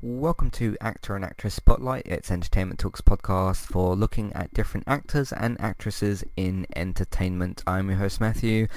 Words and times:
Welcome 0.00 0.52
to 0.52 0.76
Actor 0.80 1.16
and 1.16 1.24
Actress 1.24 1.54
Spotlight. 1.54 2.06
It's 2.06 2.30
Entertainment 2.30 2.78
Talks 2.78 3.00
podcast 3.00 3.66
for 3.66 3.96
looking 3.96 4.32
at 4.32 4.54
different 4.54 4.86
actors 4.86 5.32
and 5.32 5.60
actresses 5.60 6.22
in 6.36 6.68
entertainment. 6.76 7.64
I'm 7.66 7.88
your 7.88 7.98
host 7.98 8.20
Matthew, 8.20 8.68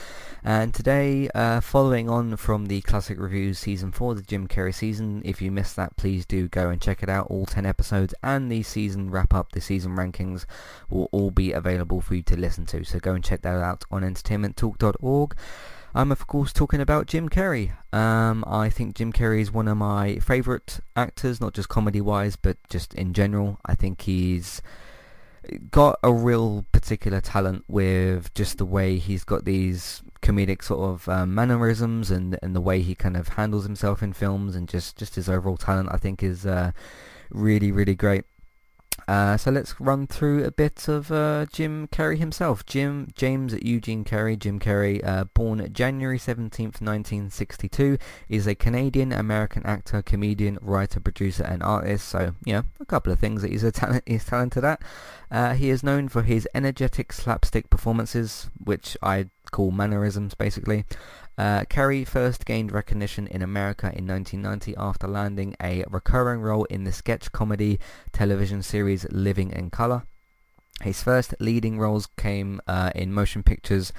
and 0.43 0.73
today, 0.73 1.29
uh, 1.35 1.61
following 1.61 2.09
on 2.09 2.37
from 2.37 2.65
the 2.65 2.81
Classic 2.81 3.19
Reviews 3.19 3.59
Season 3.59 3.91
4, 3.91 4.15
the 4.15 4.23
Jim 4.23 4.47
Carrey 4.47 4.73
season, 4.73 5.21
if 5.23 5.43
you 5.43 5.51
missed 5.51 5.75
that, 5.75 5.95
please 5.95 6.25
do 6.25 6.47
go 6.47 6.71
and 6.71 6.81
check 6.81 7.03
it 7.03 7.09
out. 7.09 7.27
All 7.27 7.45
10 7.45 7.67
episodes 7.67 8.15
and 8.23 8.51
the 8.51 8.63
season 8.63 9.11
wrap-up, 9.11 9.51
the 9.51 9.61
season 9.61 9.95
rankings, 9.95 10.45
will 10.89 11.07
all 11.11 11.29
be 11.29 11.51
available 11.51 12.01
for 12.01 12.15
you 12.15 12.23
to 12.23 12.35
listen 12.35 12.65
to. 12.65 12.83
So 12.83 12.97
go 12.97 13.13
and 13.13 13.23
check 13.23 13.43
that 13.43 13.57
out 13.57 13.83
on 13.91 14.01
entertainmenttalk.org. 14.01 15.35
I'm 15.93 16.11
of 16.11 16.25
course 16.25 16.53
talking 16.53 16.79
about 16.79 17.07
Jim 17.07 17.27
Carrey. 17.27 17.73
Um, 17.93 18.43
I 18.47 18.69
think 18.69 18.95
Jim 18.95 19.11
Carrey 19.11 19.41
is 19.41 19.51
one 19.51 19.67
of 19.67 19.77
my 19.77 20.19
favourite 20.19 20.79
actors, 20.95 21.41
not 21.41 21.53
just 21.53 21.67
comedy-wise, 21.67 22.37
but 22.37 22.57
just 22.69 22.93
in 22.93 23.13
general. 23.13 23.59
I 23.65 23.75
think 23.75 24.01
he's 24.01 24.61
got 25.69 25.99
a 26.03 26.13
real 26.13 26.65
particular 26.71 27.19
talent 27.19 27.65
with 27.67 28.33
just 28.33 28.57
the 28.57 28.65
way 28.65 28.97
he's 28.97 29.23
got 29.23 29.43
these 29.43 30.01
comedic 30.21 30.63
sort 30.63 30.81
of 30.81 31.09
um, 31.09 31.33
mannerisms 31.33 32.11
and 32.11 32.37
and 32.41 32.55
the 32.55 32.61
way 32.61 32.81
he 32.81 32.95
kind 32.95 33.17
of 33.17 33.29
handles 33.29 33.63
himself 33.63 34.03
in 34.03 34.13
films 34.13 34.55
and 34.55 34.69
just 34.69 34.97
just 34.97 35.15
his 35.15 35.27
overall 35.27 35.57
talent. 35.57 35.89
I 35.91 35.97
think 35.97 36.23
is 36.23 36.45
uh, 36.45 36.71
really 37.31 37.71
really 37.71 37.95
great. 37.95 38.23
Uh, 39.07 39.35
so 39.35 39.51
let's 39.51 39.79
run 39.79 40.07
through 40.07 40.43
a 40.43 40.51
bit 40.51 40.87
of 40.87 41.11
uh, 41.11 41.45
Jim 41.51 41.87
Carrey 41.87 42.17
himself. 42.17 42.65
Jim 42.65 43.11
James 43.15 43.53
Eugene 43.61 44.05
Carrey, 44.05 44.37
Jim 44.37 44.59
Carrey, 44.59 45.05
uh, 45.05 45.25
born 45.33 45.67
January 45.73 46.19
17th, 46.19 46.79
1962, 46.79 47.97
is 48.29 48.47
a 48.47 48.55
Canadian-American 48.55 49.65
actor, 49.65 50.01
comedian, 50.01 50.57
writer, 50.61 50.99
producer, 50.99 51.43
and 51.43 51.61
artist. 51.63 52.07
So, 52.07 52.35
you 52.45 52.53
know, 52.53 52.63
a 52.79 52.85
couple 52.85 53.11
of 53.11 53.19
things 53.19 53.41
that 53.41 53.51
he's, 53.51 53.63
a 53.63 53.71
talent, 53.71 54.03
he's 54.07 54.25
talented 54.25 54.63
at. 54.63 54.81
Uh, 55.29 55.53
he 55.53 55.69
is 55.69 55.83
known 55.83 56.07
for 56.07 56.23
his 56.23 56.47
energetic 56.53 57.11
slapstick 57.11 57.69
performances, 57.69 58.49
which 58.63 58.95
I 59.01 59.27
call 59.51 59.71
mannerisms, 59.71 60.33
basically. 60.33 60.85
Uh, 61.37 61.61
Carrey 61.69 62.05
first 62.05 62.45
gained 62.45 62.71
recognition 62.71 63.27
in 63.27 63.41
America 63.41 63.87
in 63.95 64.05
1990 64.05 64.75
after 64.77 65.07
landing 65.07 65.55
a 65.61 65.83
recurring 65.89 66.41
role 66.41 66.65
in 66.65 66.83
the 66.83 66.91
sketch 66.91 67.31
comedy 67.31 67.79
television 68.11 68.61
series 68.61 69.05
Living 69.11 69.51
in 69.51 69.69
Color. 69.69 70.03
His 70.81 71.03
first 71.03 71.33
leading 71.39 71.79
roles 71.79 72.07
came 72.17 72.61
uh, 72.67 72.91
in 72.95 73.13
motion 73.13 73.43
pictures 73.43 73.93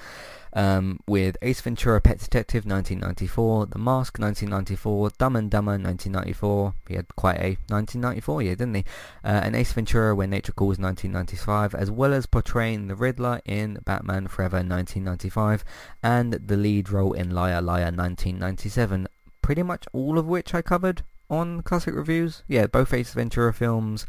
um, 0.54 1.00
with 1.06 1.36
Ace 1.42 1.60
Ventura 1.60 2.00
Pet 2.00 2.18
Detective 2.18 2.64
1994, 2.66 3.66
The 3.66 3.78
Mask 3.78 4.18
1994, 4.18 5.10
Dumb 5.18 5.36
and 5.36 5.50
Dumber 5.50 5.72
1994. 5.72 6.74
He 6.88 6.94
had 6.94 7.06
quite 7.16 7.38
a 7.38 7.56
1994 7.68 8.42
year, 8.42 8.54
didn't 8.56 8.74
he? 8.74 8.84
Uh, 9.24 9.40
and 9.44 9.56
Ace 9.56 9.72
Ventura 9.72 10.14
When 10.14 10.30
Nature 10.30 10.52
Calls 10.52 10.78
1995, 10.78 11.74
as 11.74 11.90
well 11.90 12.12
as 12.12 12.26
portraying 12.26 12.88
the 12.88 12.94
Riddler 12.94 13.40
in 13.44 13.78
Batman 13.84 14.28
Forever 14.28 14.56
1995 14.56 15.64
and 16.02 16.34
the 16.34 16.56
lead 16.56 16.90
role 16.90 17.12
in 17.12 17.30
Liar 17.30 17.62
Liar 17.62 17.84
1997. 17.84 19.08
Pretty 19.40 19.62
much 19.62 19.86
all 19.92 20.18
of 20.18 20.26
which 20.26 20.54
I 20.54 20.62
covered 20.62 21.02
on 21.30 21.62
Classic 21.62 21.94
Reviews. 21.94 22.42
Yeah, 22.46 22.66
both 22.66 22.92
Ace 22.92 23.14
Ventura 23.14 23.52
films. 23.54 24.06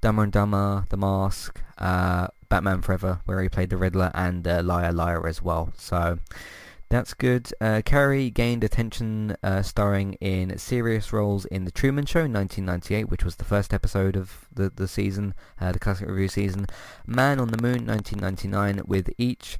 Dumber 0.00 0.24
and 0.24 0.32
Dumber, 0.32 0.86
The 0.88 0.96
Mask, 0.96 1.60
uh, 1.78 2.28
Batman 2.48 2.82
Forever, 2.82 3.20
where 3.24 3.42
he 3.42 3.48
played 3.48 3.70
the 3.70 3.76
Riddler, 3.76 4.10
and 4.14 4.46
uh, 4.46 4.62
Liar 4.62 4.92
Liar 4.92 5.26
as 5.26 5.42
well. 5.42 5.72
So 5.76 6.18
that's 6.88 7.14
good. 7.14 7.52
Uh, 7.60 7.82
Carrey 7.84 8.32
gained 8.32 8.64
attention 8.64 9.36
uh, 9.42 9.62
starring 9.62 10.14
in 10.14 10.56
serious 10.58 11.12
roles 11.12 11.44
in 11.46 11.64
The 11.64 11.70
Truman 11.70 12.06
Show 12.06 12.20
in 12.20 12.32
1998, 12.32 13.10
which 13.10 13.24
was 13.24 13.36
the 13.36 13.44
first 13.44 13.74
episode 13.74 14.16
of 14.16 14.48
the, 14.52 14.70
the 14.70 14.88
season, 14.88 15.34
uh, 15.60 15.72
the 15.72 15.78
Classic 15.78 16.08
Review 16.08 16.28
season. 16.28 16.66
Man 17.06 17.40
on 17.40 17.48
the 17.48 17.62
Moon 17.62 17.86
1999, 17.86 18.82
with 18.86 19.10
each 19.18 19.58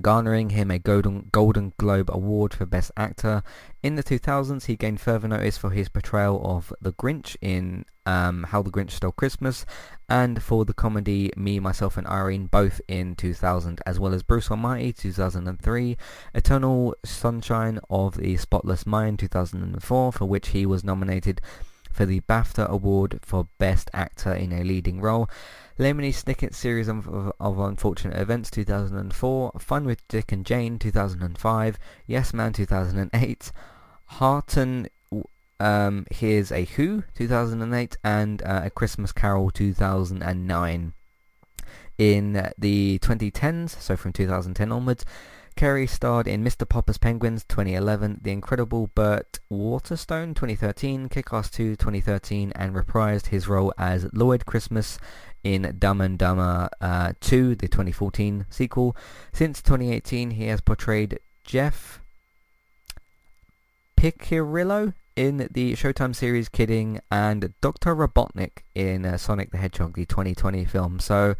garnering 0.00 0.50
him 0.50 0.70
a 0.70 0.78
Golden, 0.78 1.28
Golden 1.32 1.72
Globe 1.78 2.10
Award 2.12 2.54
for 2.54 2.66
Best 2.66 2.90
Actor. 2.96 3.42
In 3.82 3.94
the 3.94 4.02
2000s, 4.02 4.66
he 4.66 4.76
gained 4.76 5.00
further 5.00 5.28
notice 5.28 5.56
for 5.56 5.70
his 5.70 5.88
portrayal 5.88 6.40
of 6.44 6.72
the 6.80 6.92
Grinch 6.92 7.36
in 7.40 7.84
um, 8.06 8.44
How 8.48 8.62
the 8.62 8.70
Grinch 8.70 8.92
Stole 8.92 9.12
Christmas 9.12 9.64
and 10.08 10.42
for 10.42 10.64
the 10.64 10.74
comedy 10.74 11.30
Me, 11.36 11.58
Myself 11.60 11.96
and 11.96 12.06
Irene, 12.06 12.46
both 12.46 12.80
in 12.88 13.14
2000, 13.14 13.80
as 13.86 13.98
well 13.98 14.12
as 14.12 14.22
Bruce 14.22 14.50
Almighty 14.50 14.92
2003, 14.92 15.96
Eternal 16.34 16.94
Sunshine 17.04 17.78
of 17.88 18.16
the 18.16 18.36
Spotless 18.36 18.86
Mind 18.86 19.18
2004, 19.18 20.12
for 20.12 20.24
which 20.26 20.48
he 20.48 20.66
was 20.66 20.84
nominated 20.84 21.40
for 21.94 22.04
the 22.04 22.20
BAFTA 22.22 22.68
Award 22.68 23.20
for 23.22 23.48
Best 23.58 23.88
Actor 23.94 24.34
in 24.34 24.52
a 24.52 24.64
Leading 24.64 25.00
Role. 25.00 25.30
Lemony 25.78 26.10
Snicket 26.10 26.54
Series 26.54 26.86
of, 26.86 27.08
of, 27.08 27.58
Unfortunate 27.58 28.16
Events 28.16 28.48
2004, 28.52 29.52
Fun 29.58 29.84
with 29.84 30.06
Dick 30.06 30.30
and 30.30 30.46
Jane 30.46 30.78
2005, 30.78 31.78
Yes 32.06 32.32
Man 32.32 32.52
2008, 32.52 33.52
Horton 34.06 34.86
um, 35.58 36.06
Hears 36.12 36.52
a 36.52 36.64
Who 36.64 37.02
2008, 37.16 37.96
and 38.04 38.42
uh, 38.42 38.62
A 38.64 38.70
Christmas 38.70 39.10
Carol 39.10 39.50
2009. 39.50 40.92
In 41.98 42.52
the 42.56 42.98
2010s, 43.00 43.70
so 43.70 43.96
from 43.96 44.12
2010 44.12 44.70
onwards, 44.70 45.04
Carrey 45.56 45.88
starred 45.88 46.26
in 46.26 46.42
Mr. 46.42 46.68
Popper's 46.68 46.98
Penguins 46.98 47.44
2011, 47.48 48.20
The 48.22 48.32
Incredible 48.32 48.90
Burt 48.94 49.38
Wonderstone 49.50 50.34
2013, 50.34 51.08
Kick-Ass 51.08 51.50
2 51.50 51.76
2013, 51.76 52.52
and 52.56 52.74
reprised 52.74 53.26
his 53.26 53.46
role 53.46 53.72
as 53.78 54.08
Lloyd 54.12 54.46
Christmas 54.46 54.98
in 55.44 55.76
Dumb 55.78 56.00
and 56.00 56.18
Dumber 56.18 56.68
uh, 56.80 57.12
2, 57.20 57.54
the 57.54 57.68
2014 57.68 58.46
sequel. 58.50 58.96
Since 59.32 59.62
2018, 59.62 60.32
he 60.32 60.46
has 60.46 60.60
portrayed 60.60 61.20
Jeff 61.44 62.00
Piccirillo 63.96 64.94
in 65.16 65.48
the 65.52 65.74
Showtime 65.74 66.16
series 66.16 66.48
Kidding 66.48 67.00
and 67.10 67.54
Dr. 67.60 67.94
Robotnik 67.94 68.62
in 68.74 69.06
uh, 69.06 69.16
Sonic 69.16 69.50
the 69.50 69.58
Hedgehog, 69.58 69.94
the 69.94 70.06
2020 70.06 70.64
film. 70.64 70.98
So 70.98 71.36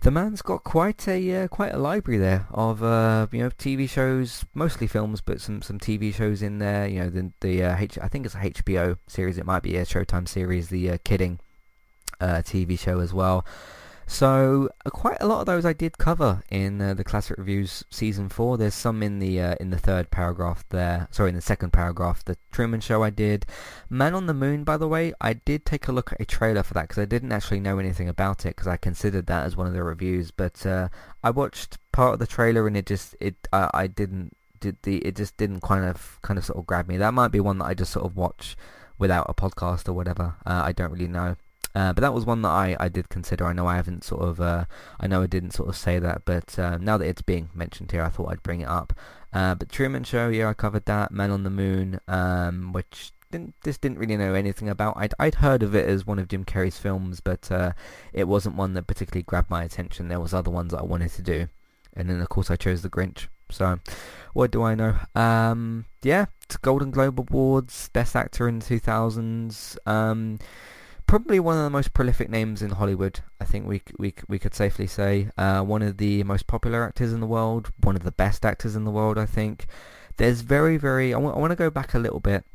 the 0.00 0.10
man's 0.10 0.42
got 0.42 0.64
quite 0.64 1.06
a 1.06 1.44
uh, 1.44 1.48
quite 1.48 1.72
a 1.72 1.78
library 1.78 2.18
there 2.18 2.46
of 2.50 2.82
uh, 2.82 3.28
you 3.30 3.38
know 3.38 3.50
TV 3.50 3.88
shows, 3.88 4.44
mostly 4.52 4.88
films, 4.88 5.20
but 5.20 5.40
some 5.40 5.62
some 5.62 5.78
TV 5.78 6.12
shows 6.12 6.42
in 6.42 6.58
there. 6.58 6.88
You 6.88 7.00
know 7.00 7.10
the 7.10 7.32
the 7.40 7.64
uh, 7.64 7.76
H- 7.78 7.98
I 8.02 8.08
think 8.08 8.26
it's 8.26 8.34
a 8.34 8.38
HBO 8.38 8.98
series. 9.06 9.38
It 9.38 9.46
might 9.46 9.62
be 9.62 9.76
a 9.76 9.84
Showtime 9.84 10.26
series, 10.26 10.68
the 10.68 10.90
uh, 10.90 10.98
Kidding 11.04 11.38
uh, 12.20 12.42
TV 12.44 12.78
show 12.78 13.00
as 13.00 13.12
well. 13.12 13.44
So 14.06 14.68
uh, 14.84 14.90
quite 14.90 15.16
a 15.20 15.26
lot 15.26 15.40
of 15.40 15.46
those 15.46 15.64
I 15.64 15.72
did 15.72 15.96
cover 15.96 16.42
in 16.50 16.82
uh, 16.82 16.92
the 16.92 17.02
classic 17.02 17.38
reviews 17.38 17.82
season 17.88 18.28
four. 18.28 18.58
There's 18.58 18.74
some 18.74 19.02
in 19.02 19.20
the 19.20 19.40
uh, 19.40 19.54
in 19.58 19.70
the 19.70 19.78
third 19.78 20.10
paragraph 20.10 20.64
there. 20.68 21.08
Sorry, 21.10 21.30
in 21.30 21.34
the 21.34 21.40
second 21.40 21.72
paragraph. 21.72 22.22
The 22.24 22.36
Truman 22.50 22.80
Show 22.80 23.02
I 23.02 23.08
did. 23.10 23.46
Man 23.88 24.14
on 24.14 24.26
the 24.26 24.34
Moon, 24.34 24.64
by 24.64 24.76
the 24.76 24.86
way, 24.86 25.14
I 25.20 25.32
did 25.32 25.64
take 25.64 25.88
a 25.88 25.92
look 25.92 26.12
at 26.12 26.20
a 26.20 26.26
trailer 26.26 26.62
for 26.62 26.74
that 26.74 26.88
because 26.88 27.00
I 27.00 27.06
didn't 27.06 27.32
actually 27.32 27.60
know 27.60 27.78
anything 27.78 28.08
about 28.08 28.44
it 28.44 28.54
because 28.54 28.66
I 28.66 28.76
considered 28.76 29.26
that 29.28 29.46
as 29.46 29.56
one 29.56 29.66
of 29.66 29.72
the 29.72 29.82
reviews. 29.82 30.30
But 30.30 30.66
uh, 30.66 30.88
I 31.24 31.30
watched 31.30 31.78
part 31.92 32.12
of 32.12 32.18
the 32.18 32.26
trailer 32.26 32.66
and 32.66 32.76
it 32.76 32.86
just 32.86 33.16
it 33.18 33.48
I 33.52 33.70
I 33.72 33.86
didn't 33.86 34.36
did 34.60 34.76
the 34.82 34.98
it 34.98 35.16
just 35.16 35.36
didn't 35.36 35.60
kind 35.60 35.84
of 35.84 36.18
kind 36.22 36.38
of 36.38 36.44
sort 36.44 36.58
of 36.58 36.66
grab 36.66 36.86
me. 36.86 36.98
That 36.98 37.14
might 37.14 37.28
be 37.28 37.40
one 37.40 37.58
that 37.58 37.66
I 37.66 37.74
just 37.74 37.92
sort 37.92 38.04
of 38.04 38.16
watch 38.16 38.56
without 38.98 39.26
a 39.28 39.34
podcast 39.34 39.88
or 39.88 39.94
whatever. 39.94 40.34
Uh, 40.44 40.62
I 40.64 40.72
don't 40.72 40.92
really 40.92 41.08
know. 41.08 41.36
Uh, 41.74 41.92
but 41.92 42.02
that 42.02 42.14
was 42.14 42.26
one 42.26 42.42
that 42.42 42.50
I, 42.50 42.76
I 42.78 42.88
did 42.88 43.08
consider. 43.08 43.46
I 43.46 43.52
know 43.52 43.66
I 43.66 43.76
haven't 43.76 44.04
sort 44.04 44.22
of, 44.22 44.40
uh, 44.40 44.64
I 45.00 45.06
know 45.06 45.22
I 45.22 45.26
didn't 45.26 45.52
sort 45.52 45.68
of 45.68 45.76
say 45.76 45.98
that, 45.98 46.22
but 46.24 46.58
uh, 46.58 46.78
now 46.78 46.98
that 46.98 47.06
it's 47.06 47.22
being 47.22 47.50
mentioned 47.54 47.92
here, 47.92 48.02
I 48.02 48.08
thought 48.08 48.30
I'd 48.30 48.42
bring 48.42 48.60
it 48.60 48.68
up. 48.68 48.92
Uh, 49.32 49.54
but 49.54 49.70
Truman 49.70 50.04
Show, 50.04 50.28
yeah, 50.28 50.50
I 50.50 50.54
covered 50.54 50.84
that. 50.84 51.12
Man 51.12 51.30
on 51.30 51.42
the 51.42 51.50
Moon, 51.50 52.00
um, 52.06 52.72
which 52.72 53.12
didn't, 53.30 53.54
just 53.64 53.80
didn't 53.80 53.98
really 53.98 54.16
know 54.16 54.34
anything 54.34 54.68
about. 54.68 54.94
I'd, 54.96 55.14
I'd 55.18 55.36
heard 55.36 55.62
of 55.62 55.74
it 55.74 55.88
as 55.88 56.06
one 56.06 56.18
of 56.18 56.28
Jim 56.28 56.44
Carrey's 56.44 56.78
films, 56.78 57.20
but 57.20 57.50
uh, 57.50 57.72
it 58.12 58.28
wasn't 58.28 58.56
one 58.56 58.74
that 58.74 58.86
particularly 58.86 59.22
grabbed 59.22 59.50
my 59.50 59.64
attention. 59.64 60.08
There 60.08 60.20
was 60.20 60.34
other 60.34 60.50
ones 60.50 60.72
that 60.72 60.80
I 60.80 60.84
wanted 60.84 61.12
to 61.12 61.22
do. 61.22 61.48
And 61.94 62.08
then, 62.08 62.20
of 62.20 62.28
course, 62.28 62.50
I 62.50 62.56
chose 62.56 62.82
The 62.82 62.90
Grinch. 62.90 63.28
So, 63.50 63.80
what 64.32 64.50
do 64.50 64.62
I 64.62 64.74
know? 64.74 64.96
Um, 65.14 65.84
yeah, 66.02 66.26
Golden 66.62 66.90
Globe 66.90 67.20
Awards, 67.20 67.90
Best 67.92 68.16
Actor 68.16 68.48
in 68.48 68.60
the 68.60 68.64
2000s. 68.64 69.76
Um, 69.86 70.38
probably 71.12 71.38
one 71.38 71.58
of 71.58 71.62
the 71.62 71.68
most 71.68 71.92
prolific 71.92 72.30
names 72.30 72.62
in 72.62 72.70
Hollywood. 72.70 73.20
I 73.38 73.44
think 73.44 73.68
we 73.68 73.82
we 73.98 74.14
we 74.28 74.38
could 74.38 74.54
safely 74.54 74.86
say 74.86 75.28
uh, 75.36 75.60
one 75.60 75.82
of 75.82 75.98
the 75.98 76.24
most 76.24 76.46
popular 76.46 76.84
actors 76.84 77.12
in 77.12 77.20
the 77.20 77.26
world, 77.26 77.70
one 77.82 77.96
of 77.96 78.02
the 78.02 78.12
best 78.12 78.46
actors 78.46 78.74
in 78.74 78.84
the 78.84 78.90
world. 78.90 79.18
I 79.18 79.26
think 79.26 79.66
there's 80.16 80.40
very 80.40 80.78
very. 80.78 81.12
I 81.12 81.18
want 81.18 81.50
to 81.50 81.64
go 81.64 81.68
back 81.68 81.92
a 81.92 81.98
little 81.98 82.18
bit. 82.18 82.46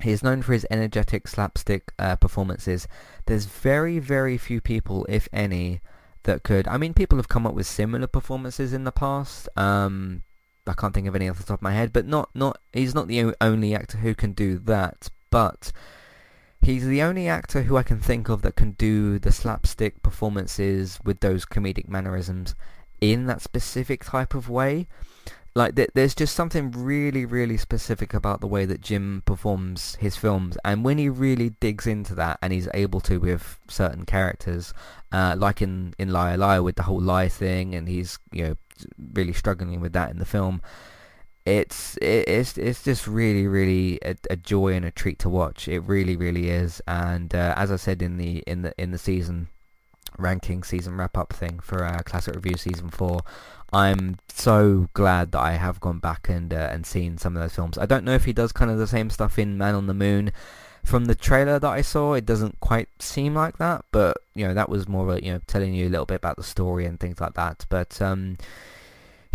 He 0.00 0.10
is 0.10 0.22
known 0.22 0.40
for 0.40 0.54
his 0.54 0.66
energetic 0.70 1.28
slapstick 1.28 1.92
uh, 1.98 2.16
performances. 2.16 2.88
There's 3.26 3.44
very 3.44 3.98
very 3.98 4.38
few 4.38 4.62
people, 4.62 5.04
if 5.06 5.28
any, 5.30 5.82
that 6.22 6.44
could. 6.44 6.66
I 6.66 6.78
mean, 6.78 6.94
people 6.94 7.18
have 7.18 7.28
come 7.28 7.46
up 7.46 7.52
with 7.52 7.66
similar 7.66 8.06
performances 8.06 8.72
in 8.72 8.84
the 8.84 8.90
past. 9.04 9.50
Um, 9.54 10.22
I 10.66 10.72
can't 10.72 10.94
think 10.94 11.08
of 11.08 11.14
any 11.14 11.28
off 11.28 11.36
the 11.36 11.44
top 11.44 11.58
of 11.58 11.62
my 11.62 11.74
head, 11.74 11.92
but 11.92 12.06
not 12.06 12.30
not. 12.34 12.58
He's 12.72 12.94
not 12.94 13.06
the 13.06 13.34
only 13.42 13.74
actor 13.74 13.98
who 13.98 14.14
can 14.14 14.32
do 14.32 14.58
that, 14.60 15.10
but 15.30 15.72
he's 16.68 16.86
the 16.86 17.00
only 17.00 17.26
actor 17.26 17.62
who 17.62 17.78
I 17.78 17.82
can 17.82 17.98
think 17.98 18.28
of 18.28 18.42
that 18.42 18.56
can 18.56 18.72
do 18.72 19.18
the 19.18 19.32
slapstick 19.32 20.02
performances 20.02 20.98
with 21.02 21.20
those 21.20 21.46
comedic 21.46 21.88
mannerisms 21.88 22.54
in 23.00 23.24
that 23.24 23.40
specific 23.40 24.04
type 24.04 24.34
of 24.34 24.50
way. 24.50 24.86
Like 25.54 25.76
th- 25.76 25.92
there's 25.94 26.14
just 26.14 26.36
something 26.36 26.70
really, 26.72 27.24
really 27.24 27.56
specific 27.56 28.12
about 28.12 28.42
the 28.42 28.46
way 28.46 28.66
that 28.66 28.82
Jim 28.82 29.22
performs 29.24 29.94
his 29.94 30.16
films, 30.16 30.58
and 30.62 30.84
when 30.84 30.98
he 30.98 31.08
really 31.08 31.50
digs 31.58 31.86
into 31.86 32.14
that, 32.16 32.38
and 32.42 32.52
he's 32.52 32.68
able 32.74 33.00
to 33.00 33.18
with 33.18 33.58
certain 33.66 34.04
characters, 34.04 34.74
uh, 35.10 35.34
like 35.38 35.62
in 35.62 35.94
in 35.98 36.12
Liar 36.12 36.36
Liar 36.36 36.62
with 36.62 36.76
the 36.76 36.82
whole 36.82 37.00
lie 37.00 37.30
thing, 37.30 37.74
and 37.74 37.88
he's 37.88 38.18
you 38.30 38.44
know 38.44 38.56
really 39.14 39.32
struggling 39.32 39.80
with 39.80 39.94
that 39.94 40.10
in 40.10 40.18
the 40.18 40.26
film. 40.26 40.60
It's 41.48 41.96
it, 41.96 42.28
it's 42.28 42.58
it's 42.58 42.82
just 42.82 43.06
really 43.06 43.46
really 43.46 43.98
a, 44.02 44.16
a, 44.28 44.36
joy 44.36 44.74
and 44.74 44.84
a 44.84 44.90
treat 44.90 45.18
to 45.20 45.30
watch. 45.30 45.66
It 45.66 45.80
really 45.80 46.14
really 46.14 46.50
is. 46.50 46.82
And 46.86 47.34
uh, 47.34 47.54
as 47.56 47.72
I 47.72 47.76
said 47.76 48.02
in 48.02 48.18
the 48.18 48.44
in 48.46 48.60
the 48.60 48.74
in 48.76 48.90
the 48.90 48.98
season 48.98 49.48
ranking 50.18 50.62
season 50.62 50.98
wrap 50.98 51.16
up 51.16 51.32
thing 51.32 51.58
for 51.60 51.84
uh, 51.84 52.00
Classic 52.04 52.34
Review 52.34 52.58
season 52.58 52.90
four, 52.90 53.20
I'm 53.72 54.18
so 54.28 54.90
glad 54.92 55.32
that 55.32 55.40
I 55.40 55.52
have 55.52 55.80
gone 55.80 56.00
back 56.00 56.28
and 56.28 56.52
uh, 56.52 56.68
and 56.70 56.84
seen 56.84 57.16
some 57.16 57.34
of 57.34 57.40
those 57.40 57.54
films. 57.54 57.78
I 57.78 57.86
don't 57.86 58.04
know 58.04 58.14
if 58.14 58.26
he 58.26 58.34
does 58.34 58.52
kind 58.52 58.70
of 58.70 58.76
the 58.76 58.86
same 58.86 59.08
stuff 59.08 59.38
in 59.38 59.56
Man 59.56 59.74
on 59.74 59.86
the 59.86 59.94
Moon. 59.94 60.32
From 60.84 61.06
the 61.06 61.14
trailer 61.14 61.58
that 61.58 61.70
I 61.70 61.80
saw, 61.80 62.12
it 62.14 62.26
doesn't 62.26 62.60
quite 62.60 62.88
seem 62.98 63.34
like 63.34 63.56
that, 63.56 63.86
but 63.90 64.18
you 64.34 64.46
know 64.46 64.52
that 64.52 64.68
was 64.68 64.86
more 64.86 65.08
of 65.08 65.16
a, 65.16 65.24
you 65.24 65.32
know 65.32 65.40
telling 65.46 65.72
you 65.72 65.88
a 65.88 65.90
little 65.90 66.06
bit 66.06 66.16
about 66.16 66.36
the 66.36 66.42
story 66.42 66.84
and 66.84 67.00
things 67.00 67.20
like 67.20 67.34
that. 67.34 67.64
But 67.70 68.00
um, 68.02 68.36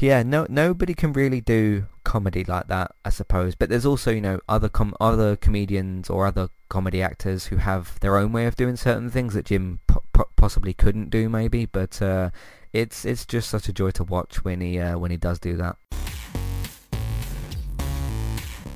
yeah, 0.04 0.22
no, 0.22 0.46
nobody 0.50 0.94
can 0.94 1.14
really 1.14 1.40
do 1.40 1.86
comedy 2.04 2.44
like 2.44 2.68
that, 2.68 2.94
I 3.06 3.10
suppose. 3.10 3.56
But 3.56 3.70
there's 3.70 3.86
also, 3.86 4.12
you 4.12 4.20
know, 4.20 4.42
other 4.50 4.68
com- 4.68 4.96
other 5.00 5.38
comedians 5.38 6.10
or 6.10 6.28
other 6.28 6.50
comedy 6.68 7.02
actors 7.02 7.46
who 7.46 7.56
have 7.56 7.98
their 8.02 8.18
own 8.18 8.34
way 8.34 8.46
of 8.46 8.58
doing 8.58 8.76
certain 8.76 9.10
things 9.10 9.34
that 9.34 9.46
Jim 9.46 9.80
po- 9.88 10.04
po- 10.12 10.30
possibly 10.36 10.74
couldn't 10.74 11.10
do, 11.10 11.30
maybe. 11.30 11.66
But 11.66 12.02
uh, 12.02 12.32
it's 12.74 13.06
it's 13.06 13.26
just 13.26 13.50
such 13.50 13.70
a 13.70 13.74
joy 13.74 13.92
to 13.92 14.04
watch 14.04 14.44
when 14.44 14.60
he 14.60 14.78
uh, 14.78 14.98
when 14.98 15.10
he 15.10 15.16
does 15.16 15.40
do 15.40 15.56
that. 15.56 15.78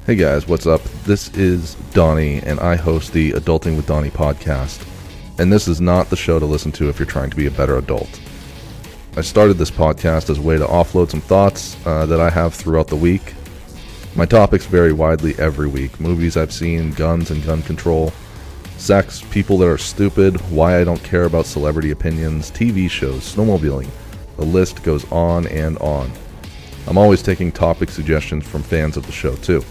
Hey 0.05 0.15
guys, 0.15 0.47
what's 0.47 0.65
up? 0.65 0.81
This 1.03 1.27
is 1.35 1.75
Donnie, 1.93 2.37
and 2.43 2.61
I 2.61 2.77
host 2.77 3.11
the 3.11 3.31
Adulting 3.31 3.75
with 3.75 3.85
Donnie 3.85 4.11
podcast. 4.11 4.87
And 5.39 5.51
this 5.51 5.67
is 5.67 5.81
not 5.81 6.09
the 6.09 6.15
show 6.15 6.39
to 6.39 6.45
listen 6.45 6.71
to 6.73 6.87
if 6.87 6.97
you're 6.97 7.05
trying 7.05 7.29
to 7.31 7.35
be 7.35 7.47
a 7.47 7.51
better 7.51 7.77
adult. 7.77 8.21
I 9.17 9.21
started 9.21 9.55
this 9.55 9.71
podcast 9.71 10.29
as 10.29 10.37
a 10.37 10.41
way 10.43 10.59
to 10.59 10.65
offload 10.67 11.09
some 11.09 11.21
thoughts 11.21 11.75
uh, 11.87 12.05
that 12.05 12.21
I 12.21 12.29
have 12.29 12.53
throughout 12.53 12.87
the 12.87 12.95
week. 12.95 13.33
My 14.15 14.27
topics 14.27 14.67
vary 14.67 14.93
widely 14.93 15.33
every 15.39 15.67
week 15.67 15.99
movies 15.99 16.37
I've 16.37 16.53
seen, 16.53 16.91
guns 16.91 17.31
and 17.31 17.43
gun 17.43 17.63
control, 17.63 18.13
sex, 18.77 19.23
people 19.31 19.57
that 19.57 19.69
are 19.69 19.77
stupid, 19.79 20.39
why 20.51 20.79
I 20.79 20.83
don't 20.83 21.03
care 21.03 21.23
about 21.23 21.47
celebrity 21.47 21.89
opinions, 21.89 22.51
TV 22.51 22.87
shows, 22.87 23.33
snowmobiling. 23.33 23.89
The 24.35 24.45
list 24.45 24.83
goes 24.83 25.11
on 25.11 25.47
and 25.47 25.79
on. 25.79 26.11
I'm 26.85 26.99
always 26.99 27.23
taking 27.23 27.51
topic 27.51 27.89
suggestions 27.89 28.47
from 28.47 28.61
fans 28.61 28.97
of 28.97 29.07
the 29.07 29.11
show, 29.11 29.35
too. 29.37 29.65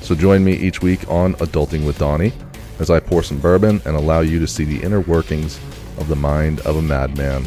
So 0.00 0.14
join 0.14 0.42
me 0.42 0.54
each 0.54 0.80
week 0.80 1.06
on 1.10 1.34
Adulting 1.34 1.84
with 1.84 1.98
Donnie 1.98 2.32
as 2.78 2.88
I 2.88 2.98
pour 2.98 3.22
some 3.22 3.40
bourbon 3.40 3.82
and 3.84 3.94
allow 3.94 4.20
you 4.20 4.38
to 4.38 4.46
see 4.46 4.64
the 4.64 4.82
inner 4.82 5.00
workings 5.00 5.60
of 5.98 6.08
the 6.08 6.16
mind 6.16 6.60
of 6.60 6.76
a 6.76 6.82
madman 6.82 7.46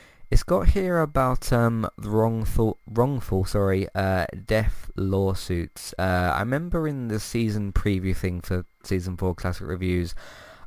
It's 0.31 0.43
got 0.43 0.69
here 0.69 1.01
about 1.01 1.51
um, 1.51 1.89
wrongful, 1.97 2.77
wrongful, 2.87 3.43
sorry, 3.43 3.89
uh, 3.93 4.27
death 4.45 4.89
lawsuits. 4.95 5.93
Uh, 5.99 6.31
I 6.33 6.39
remember 6.39 6.87
in 6.87 7.09
the 7.09 7.19
season 7.19 7.73
preview 7.73 8.15
thing 8.15 8.39
for 8.39 8.65
season 8.81 9.17
four 9.17 9.35
classic 9.35 9.67
reviews, 9.67 10.15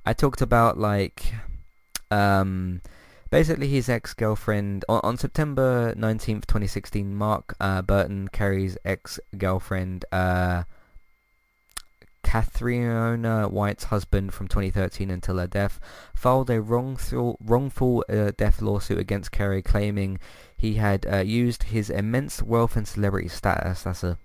I 0.05 0.13
talked 0.13 0.43
about 0.43 0.77
like 0.77 1.33
um, 2.11 2.83
basically 3.31 3.69
his 3.69 3.89
ex-girlfriend 3.89 4.85
on, 4.87 5.01
on 5.03 5.17
September 5.17 5.95
19th 5.95 6.45
2016 6.45 7.15
Mark 7.15 7.57
uh, 7.59 7.81
Burton 7.81 8.29
Carrey's 8.29 8.77
ex-girlfriend 8.85 10.05
Cathriona 12.25 13.51
White's 13.51 13.85
husband 13.85 14.35
from 14.35 14.49
2013 14.49 15.11
until 15.11 15.39
her 15.39 15.47
death 15.47 15.79
filed 16.15 16.51
a 16.51 16.61
wrongful, 16.61 17.39
wrongful 17.41 18.05
uh, 18.09 18.33
death 18.37 18.61
lawsuit 18.61 18.99
against 18.99 19.31
Carrey 19.31 19.65
claiming 19.65 20.19
he 20.57 20.75
had 20.75 21.07
uh, 21.11 21.19
used 21.19 21.65
his 21.65 21.91
immense 21.91 22.43
wealth 22.43 22.77
and 22.77 22.89
celebrity 22.89 23.29
status 23.29 23.83
that's 23.83 24.03
a 24.03 24.19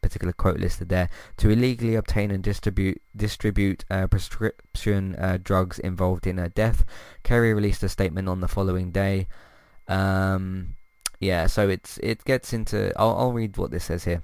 particular 0.00 0.32
quote 0.32 0.58
listed 0.58 0.88
there 0.88 1.08
to 1.36 1.50
illegally 1.50 1.94
obtain 1.94 2.30
and 2.30 2.42
distribute 2.42 3.00
distribute 3.16 3.84
uh, 3.90 4.06
prescription 4.06 5.16
uh, 5.16 5.38
drugs 5.42 5.78
involved 5.78 6.26
in 6.26 6.38
her 6.38 6.48
death. 6.48 6.84
Carrey 7.24 7.54
released 7.54 7.82
a 7.82 7.88
statement 7.88 8.28
on 8.28 8.40
the 8.40 8.48
following 8.48 8.90
day. 8.90 9.26
Um, 9.88 10.76
yeah, 11.20 11.46
so 11.46 11.68
it's 11.68 11.98
it 11.98 12.24
gets 12.24 12.52
into. 12.52 12.92
I'll, 12.98 13.16
I'll 13.16 13.32
read 13.32 13.56
what 13.56 13.70
this 13.70 13.84
says 13.84 14.04
here. 14.04 14.22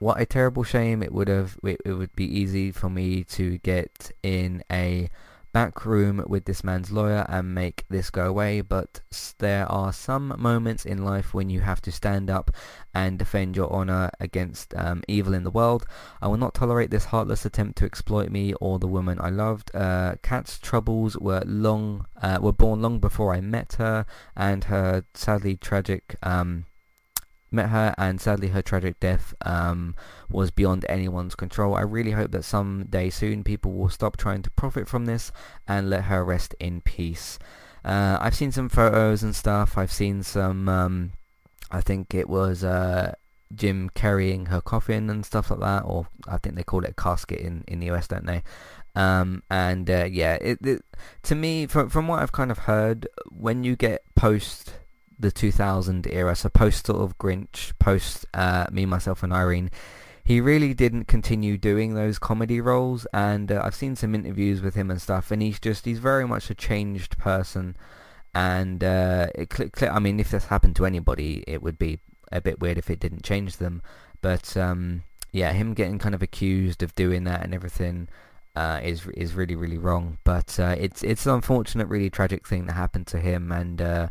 What 0.00 0.18
a 0.18 0.24
terrible 0.24 0.62
shame! 0.62 1.02
It 1.02 1.12
would 1.12 1.28
have 1.28 1.58
it, 1.62 1.82
it 1.84 1.92
would 1.92 2.16
be 2.16 2.24
easy 2.24 2.72
for 2.72 2.88
me 2.88 3.22
to 3.24 3.58
get 3.58 4.10
in 4.22 4.64
a 4.72 5.10
back 5.52 5.84
room 5.84 6.24
with 6.26 6.46
this 6.46 6.64
man's 6.64 6.90
lawyer 6.90 7.26
and 7.28 7.54
make 7.54 7.84
this 7.90 8.08
go 8.08 8.26
away, 8.26 8.62
but 8.62 9.02
there 9.40 9.70
are 9.70 9.92
some 9.92 10.34
moments 10.38 10.86
in 10.86 11.04
life 11.04 11.34
when 11.34 11.50
you 11.50 11.60
have 11.60 11.82
to 11.82 11.92
stand 11.92 12.30
up 12.30 12.50
and 12.94 13.18
defend 13.18 13.56
your 13.56 13.70
honor 13.70 14.08
against 14.18 14.74
um, 14.74 15.02
evil 15.06 15.34
in 15.34 15.44
the 15.44 15.50
world. 15.50 15.84
I 16.22 16.28
will 16.28 16.38
not 16.38 16.54
tolerate 16.54 16.90
this 16.90 17.04
heartless 17.06 17.44
attempt 17.44 17.76
to 17.80 17.84
exploit 17.84 18.30
me 18.30 18.54
or 18.54 18.78
the 18.78 18.86
woman 18.86 19.18
I 19.20 19.28
loved. 19.28 19.70
Uh, 19.74 20.14
Kat's 20.22 20.58
troubles 20.58 21.14
were 21.18 21.42
long, 21.44 22.06
uh, 22.22 22.38
were 22.40 22.52
born 22.52 22.80
long 22.80 23.00
before 23.00 23.34
I 23.34 23.42
met 23.42 23.74
her, 23.74 24.06
and 24.34 24.64
her 24.64 25.04
sadly 25.12 25.56
tragic 25.56 26.16
um, 26.22 26.64
met 27.52 27.70
her 27.70 27.94
and 27.98 28.20
sadly 28.20 28.48
her 28.48 28.62
tragic 28.62 28.98
death 29.00 29.34
um, 29.42 29.94
was 30.28 30.50
beyond 30.50 30.86
anyone's 30.88 31.34
control. 31.34 31.74
I 31.74 31.82
really 31.82 32.12
hope 32.12 32.30
that 32.32 32.44
someday 32.44 33.10
soon 33.10 33.44
people 33.44 33.72
will 33.72 33.88
stop 33.88 34.16
trying 34.16 34.42
to 34.42 34.50
profit 34.50 34.88
from 34.88 35.06
this 35.06 35.32
and 35.66 35.90
let 35.90 36.04
her 36.04 36.24
rest 36.24 36.54
in 36.60 36.80
peace. 36.80 37.38
Uh, 37.84 38.18
I've 38.20 38.34
seen 38.34 38.52
some 38.52 38.68
photos 38.68 39.22
and 39.22 39.34
stuff. 39.34 39.78
I've 39.78 39.92
seen 39.92 40.22
some, 40.22 40.68
um, 40.68 41.12
I 41.70 41.80
think 41.80 42.14
it 42.14 42.28
was 42.28 42.62
uh, 42.62 43.14
Jim 43.54 43.90
carrying 43.94 44.46
her 44.46 44.60
coffin 44.60 45.10
and 45.10 45.24
stuff 45.24 45.50
like 45.50 45.60
that, 45.60 45.82
or 45.84 46.06
I 46.28 46.38
think 46.38 46.56
they 46.56 46.62
call 46.62 46.84
it 46.84 46.90
a 46.90 46.94
casket 46.94 47.40
in, 47.40 47.64
in 47.66 47.80
the 47.80 47.90
US, 47.90 48.06
don't 48.06 48.26
they? 48.26 48.42
Um, 48.94 49.42
and 49.50 49.88
uh, 49.88 50.08
yeah, 50.10 50.34
it, 50.34 50.58
it, 50.66 50.82
to 51.24 51.34
me, 51.34 51.66
from, 51.66 51.88
from 51.88 52.08
what 52.08 52.20
I've 52.20 52.32
kind 52.32 52.50
of 52.50 52.58
heard, 52.58 53.08
when 53.30 53.64
you 53.64 53.76
get 53.76 54.02
post 54.14 54.74
the 55.20 55.30
2000 55.30 56.06
era, 56.06 56.34
so 56.34 56.48
post 56.48 56.86
sort 56.86 57.00
of 57.00 57.18
Grinch, 57.18 57.72
post 57.78 58.26
uh, 58.34 58.66
Me, 58.70 58.86
Myself 58.86 59.22
and 59.22 59.32
Irene, 59.32 59.70
he 60.24 60.40
really 60.40 60.74
didn't 60.74 61.04
continue 61.06 61.58
doing 61.58 61.94
those 61.94 62.18
comedy 62.18 62.60
roles. 62.60 63.06
And 63.12 63.50
uh, 63.50 63.62
I've 63.64 63.74
seen 63.74 63.96
some 63.96 64.14
interviews 64.14 64.60
with 64.60 64.74
him 64.74 64.90
and 64.90 65.00
stuff 65.00 65.30
and 65.30 65.42
he's 65.42 65.58
just, 65.58 65.84
he's 65.84 65.98
very 65.98 66.26
much 66.26 66.50
a 66.50 66.54
changed 66.54 67.18
person. 67.18 67.76
And 68.34 68.84
uh, 68.84 69.28
it, 69.34 69.82
I 69.82 69.98
mean 69.98 70.20
if 70.20 70.30
this 70.30 70.46
happened 70.46 70.76
to 70.76 70.86
anybody 70.86 71.42
it 71.46 71.62
would 71.62 71.78
be 71.78 71.98
a 72.30 72.40
bit 72.40 72.60
weird 72.60 72.78
if 72.78 72.90
it 72.90 73.00
didn't 73.00 73.24
change 73.24 73.56
them. 73.56 73.82
But 74.20 74.56
um, 74.56 75.02
yeah 75.32 75.52
him 75.52 75.74
getting 75.74 75.98
kind 75.98 76.14
of 76.14 76.22
accused 76.22 76.82
of 76.82 76.94
doing 76.94 77.24
that 77.24 77.42
and 77.42 77.54
everything 77.54 78.08
uh, 78.56 78.80
is 78.82 79.06
is 79.16 79.34
really 79.34 79.56
really 79.56 79.78
wrong. 79.78 80.18
But 80.24 80.58
uh, 80.58 80.76
it's 80.78 81.02
it's 81.02 81.26
an 81.26 81.34
unfortunate 81.34 81.88
really 81.88 82.10
tragic 82.10 82.46
thing 82.46 82.66
that 82.66 82.74
happened 82.74 83.06
to 83.08 83.18
him. 83.18 83.52
And 83.52 83.80
uh, 83.80 84.08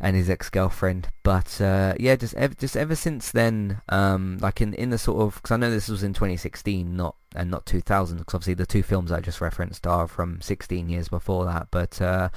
and 0.00 0.16
his 0.16 0.28
ex-girlfriend. 0.30 1.08
But 1.22 1.60
uh, 1.60 1.94
yeah, 1.98 2.16
just 2.16 2.34
ever, 2.34 2.54
just 2.54 2.76
ever 2.76 2.94
since 2.94 3.30
then, 3.30 3.80
um, 3.88 4.38
like 4.40 4.60
in 4.60 4.74
in 4.74 4.90
the 4.90 4.98
sort 4.98 5.22
of 5.22 5.36
because 5.36 5.52
I 5.52 5.56
know 5.56 5.70
this 5.70 5.88
was 5.88 6.02
in 6.02 6.12
2016, 6.12 6.96
not 6.96 7.16
and 7.34 7.50
not 7.50 7.66
2000, 7.66 8.18
because 8.18 8.34
obviously 8.34 8.54
the 8.54 8.66
two 8.66 8.82
films 8.82 9.10
I 9.10 9.20
just 9.20 9.40
referenced 9.40 9.86
are 9.86 10.06
from 10.06 10.40
16 10.40 10.88
years 10.88 11.08
before 11.08 11.44
that. 11.46 11.68
But 11.70 12.00
uh, 12.00 12.28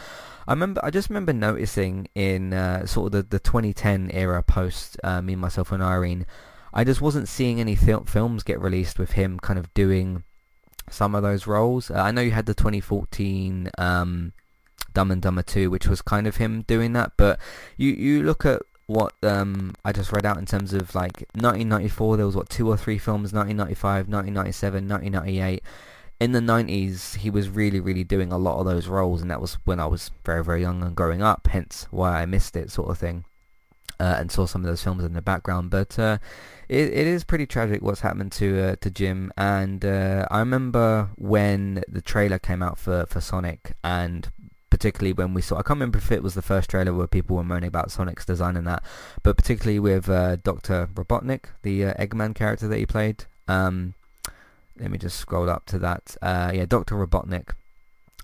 I 0.48 0.54
remember, 0.54 0.82
I 0.84 0.90
just 0.90 1.10
remember 1.10 1.34
noticing 1.34 2.08
in 2.16 2.54
uh, 2.54 2.86
sort 2.86 3.08
of 3.08 3.12
the, 3.12 3.38
the 3.38 3.40
2010 3.40 4.10
era 4.12 4.42
post 4.42 4.98
uh, 5.04 5.22
me, 5.22 5.36
myself, 5.36 5.72
and 5.72 5.84
Irene, 5.84 6.26
I 6.74 6.84
just 6.84 7.02
wasn't 7.02 7.28
seeing 7.28 7.60
any 7.60 7.76
fil- 7.76 8.06
films 8.06 8.44
get 8.44 8.60
released 8.60 8.98
with 8.98 9.12
him 9.12 9.40
kind 9.40 9.60
of 9.60 9.74
doing 9.74 10.24
some 10.90 11.16
of 11.16 11.24
those 11.24 11.48
roles. 11.48 11.92
Uh, 11.92 11.96
I 11.96 12.12
know 12.12 12.22
you 12.22 12.32
had 12.32 12.46
the 12.46 12.54
2014. 12.54 13.70
Um, 13.78 14.34
Dumb 14.98 15.12
and 15.12 15.22
Dumber 15.22 15.44
2, 15.44 15.70
which 15.70 15.86
was 15.88 16.02
kind 16.02 16.26
of 16.26 16.38
him 16.38 16.64
doing 16.64 16.94
that. 16.94 17.12
But 17.18 17.40
you 17.78 17.92
you 17.92 18.24
look 18.24 18.48
at 18.48 18.64
what 18.88 19.14
um, 19.22 19.76
I 19.86 19.92
just 19.92 20.12
read 20.12 20.26
out 20.26 20.40
in 20.40 20.48
terms 20.48 20.74
of 20.74 20.96
like 20.96 21.20
1994, 21.36 22.18
there 22.18 22.26
was 22.26 22.36
what 22.36 22.50
two 22.50 22.68
or 22.68 22.78
three 22.78 22.98
films, 22.98 23.32
1995, 23.32 24.08
1997, 24.08 24.90
1998. 24.90 25.62
In 26.20 26.32
the 26.32 26.40
90s, 26.40 27.18
he 27.18 27.30
was 27.30 27.48
really, 27.48 27.80
really 27.80 28.04
doing 28.04 28.32
a 28.32 28.40
lot 28.40 28.58
of 28.60 28.66
those 28.66 28.88
roles, 28.88 29.22
and 29.22 29.30
that 29.30 29.40
was 29.40 29.60
when 29.66 29.80
I 29.80 29.86
was 29.86 30.10
very, 30.26 30.44
very 30.44 30.62
young 30.62 30.82
and 30.82 30.96
growing 30.96 31.22
up, 31.22 31.46
hence 31.46 31.86
why 31.92 32.24
I 32.24 32.26
missed 32.26 32.56
it, 32.56 32.72
sort 32.72 32.90
of 32.90 32.98
thing. 32.98 33.26
Uh, 34.00 34.16
and 34.18 34.32
saw 34.32 34.48
some 34.48 34.62
of 34.62 34.68
those 34.68 34.82
films 34.82 35.04
in 35.04 35.14
the 35.14 35.22
background. 35.22 35.70
But 35.70 36.00
uh, 36.00 36.18
it, 36.68 36.88
it 36.88 37.06
is 37.06 37.24
pretty 37.24 37.46
tragic 37.46 37.84
what's 37.84 38.02
happened 38.02 38.32
to 38.34 38.60
uh, 38.62 38.76
to 38.82 38.90
Jim. 38.90 39.32
And 39.38 39.86
uh, 39.86 40.26
I 40.32 40.40
remember 40.40 41.10
when 41.18 41.84
the 41.88 42.02
trailer 42.02 42.40
came 42.40 42.64
out 42.64 42.80
for, 42.80 43.06
for 43.06 43.22
Sonic, 43.22 43.74
and 43.84 44.32
particularly 44.78 45.12
when 45.12 45.34
we 45.34 45.42
saw, 45.42 45.56
I 45.56 45.64
can't 45.64 45.80
remember 45.80 45.98
if 45.98 46.12
it 46.12 46.22
was 46.22 46.36
the 46.36 46.44
first 46.44 46.70
trailer 46.70 46.94
where 46.94 47.08
people 47.08 47.36
were 47.36 47.44
moaning 47.44 47.68
about 47.68 47.90
Sonic's 47.90 48.28
design 48.28 48.56
and 48.56 48.68
that, 48.68 48.84
but 49.24 49.36
particularly 49.36 49.80
with 49.80 50.08
uh, 50.08 50.36
Dr. 50.36 50.88
Robotnik, 50.94 51.46
the 51.64 51.86
uh, 51.86 51.94
Eggman 51.96 52.36
character 52.36 52.68
that 52.68 52.78
he 52.78 52.86
played. 52.86 53.26
Um, 53.48 53.96
let 54.80 54.92
me 54.92 55.00
just 55.00 55.18
scroll 55.18 55.50
up 55.50 55.66
to 55.66 55.80
that. 55.80 56.16
Uh, 56.22 56.52
yeah, 56.54 56.68
Dr. 56.68 56.94
Robotnik, 56.94 57.56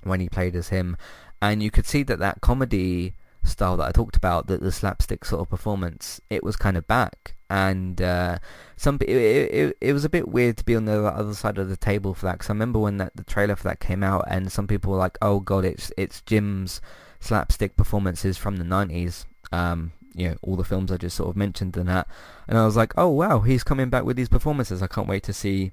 when 0.04 0.20
he 0.20 0.30
played 0.30 0.56
as 0.56 0.70
him. 0.70 0.96
And 1.42 1.64
you 1.64 1.72
could 1.72 1.88
see 1.88 2.04
that 2.04 2.20
that 2.20 2.42
comedy 2.42 3.16
style 3.44 3.76
that 3.78 3.88
I 3.88 3.92
talked 3.92 4.16
about, 4.16 4.46
that 4.46 4.62
the 4.62 4.72
slapstick 4.72 5.26
sort 5.26 5.42
of 5.42 5.50
performance, 5.50 6.22
it 6.30 6.44
was 6.44 6.56
kind 6.56 6.78
of 6.78 6.86
back 6.86 7.33
and 7.50 8.02
uh, 8.02 8.40
some 8.76 8.98
it, 9.02 9.10
it, 9.10 9.78
it 9.80 9.94
was 9.94 10.06
a 10.06 10.10
bit 10.10 10.28
weird 10.28 10.58
to 10.58 10.66
be 10.66 10.76
on 10.76 10.86
the 10.86 11.04
other 11.04 11.34
side 11.34 11.58
of 11.58 11.70
the 11.70 11.78
table 11.78 12.14
for 12.14 12.26
that 12.26 12.34
because 12.34 12.50
I 12.50 12.54
remember 12.54 12.80
when 12.80 12.98
that 12.98 13.16
the 13.16 13.24
trailer 13.24 13.56
for 13.56 13.64
that 13.64 13.80
came 13.80 14.04
out 14.04 14.26
and 14.28 14.52
some 14.52 14.68
people 14.68 14.92
were 14.92 14.98
like, 14.98 15.18
"Oh 15.22 15.40
God, 15.40 15.66
it's 15.66 15.92
it's 15.98 16.22
Jim's 16.22 16.82
slapstick 17.20 17.76
performances 17.76 18.38
from 18.38 18.58
the 18.58 18.64
'90s." 18.64 19.26
Um, 19.52 19.94
you 20.16 20.30
know, 20.30 20.38
all 20.42 20.56
the 20.56 20.64
films 20.64 20.92
I 20.92 20.98
just 20.98 21.18
sort 21.18 21.30
of 21.30 21.36
mentioned 21.36 21.78
and 21.78 21.90
that, 21.90 22.08
and 22.48 22.58
I 22.58 22.66
was 22.66 22.76
like, 22.76 22.94
"Oh 22.98 23.10
wow, 23.10 23.40
he's 23.40 23.64
coming 23.64 23.90
back 23.90 24.04
with 24.04 24.18
these 24.18 24.30
performances. 24.30 24.82
I 24.82 24.88
can't 24.88 25.08
wait 25.08 25.24
to 25.24 25.34
see 25.34 25.72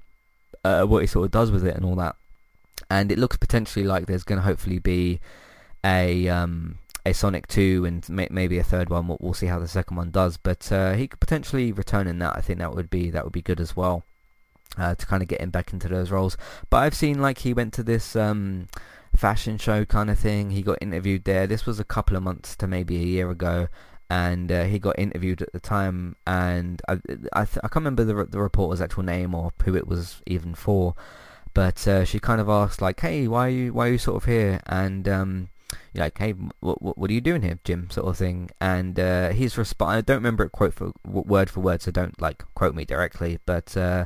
uh, 0.63 0.83
what 0.83 1.01
he 1.01 1.07
sort 1.07 1.25
of 1.25 1.31
does 1.31 1.51
with 1.51 1.65
it 1.65 1.75
and 1.75 1.85
all 1.85 1.95
that." 1.95 2.15
And 2.89 3.11
it 3.11 3.17
looks 3.17 3.37
potentially 3.37 3.85
like 3.85 4.05
there's 4.05 4.23
going 4.23 4.39
to 4.39 4.45
hopefully 4.45 4.79
be 4.79 5.19
a 5.83 6.27
um, 6.29 6.77
a 7.05 7.13
Sonic 7.13 7.47
2 7.47 7.85
and 7.85 8.07
may, 8.09 8.27
maybe 8.29 8.59
a 8.59 8.63
third 8.63 8.89
one. 8.89 9.07
We'll, 9.07 9.17
we'll, 9.19 9.33
see 9.33 9.47
how 9.47 9.59
the 9.59 9.67
second 9.67 9.97
one 9.97 10.11
does. 10.11 10.37
But 10.37 10.71
uh, 10.71 10.93
he 10.93 11.07
could 11.07 11.19
potentially 11.19 11.71
return 11.71 12.07
in 12.07 12.19
that. 12.19 12.37
I 12.37 12.41
think 12.41 12.59
that 12.59 12.75
would 12.75 12.89
be 12.89 13.09
that 13.09 13.23
would 13.23 13.33
be 13.33 13.41
good 13.41 13.59
as 13.59 13.75
well 13.75 14.03
uh, 14.77 14.95
to 14.95 15.05
kind 15.05 15.21
of 15.21 15.29
get 15.29 15.41
him 15.41 15.49
back 15.49 15.73
into 15.73 15.87
those 15.87 16.11
roles. 16.11 16.37
But 16.69 16.77
I've 16.77 16.95
seen 16.95 17.21
like 17.21 17.39
he 17.39 17.53
went 17.53 17.73
to 17.73 17.83
this 17.83 18.15
um, 18.15 18.67
fashion 19.15 19.57
show 19.57 19.85
kind 19.85 20.09
of 20.09 20.19
thing. 20.19 20.51
He 20.51 20.61
got 20.61 20.77
interviewed 20.81 21.23
there. 21.23 21.47
This 21.47 21.65
was 21.65 21.79
a 21.79 21.83
couple 21.85 22.15
of 22.15 22.23
months 22.23 22.55
to 22.57 22.67
maybe 22.67 22.97
a 22.97 23.05
year 23.05 23.29
ago. 23.29 23.67
And 24.09 24.51
uh, 24.51 24.65
he 24.65 24.77
got 24.77 24.99
interviewed 24.99 25.41
at 25.41 25.53
the 25.53 25.59
time, 25.61 26.17
and 26.27 26.81
I 26.89 26.99
I, 27.31 27.45
th- 27.45 27.59
I 27.63 27.69
can't 27.69 27.75
remember 27.75 28.03
the 28.03 28.25
the 28.25 28.41
reporter's 28.41 28.81
actual 28.81 29.03
name 29.03 29.33
or 29.33 29.53
who 29.63 29.73
it 29.73 29.87
was 29.87 30.21
even 30.27 30.53
for, 30.53 30.95
but 31.53 31.87
uh, 31.87 32.03
she 32.03 32.19
kind 32.19 32.41
of 32.41 32.49
asked 32.49 32.81
like, 32.81 32.99
"Hey, 32.99 33.25
why 33.29 33.47
are 33.47 33.49
you 33.49 33.73
why 33.73 33.87
are 33.87 33.91
you 33.93 33.97
sort 33.97 34.21
of 34.21 34.25
here?" 34.25 34.59
And 34.65 35.07
um, 35.07 35.47
you're 35.93 36.03
like, 36.05 36.17
hey, 36.17 36.31
what, 36.59 36.81
what, 36.81 36.97
what 36.97 37.09
are 37.09 37.13
you 37.13 37.21
doing 37.21 37.41
here, 37.41 37.59
Jim, 37.63 37.89
sort 37.89 38.07
of 38.07 38.17
thing. 38.17 38.49
And 38.59 38.99
uh, 38.99 39.29
his 39.29 39.57
response, 39.57 39.97
I 39.97 40.01
don't 40.01 40.17
remember 40.17 40.45
it 40.45 40.51
quote 40.51 40.73
for 40.73 40.93
word 41.03 41.49
for 41.49 41.59
word, 41.59 41.81
so 41.81 41.91
don't 41.91 42.19
like 42.21 42.43
quote 42.55 42.75
me 42.75 42.85
directly, 42.85 43.39
but 43.45 43.75
uh, 43.75 44.05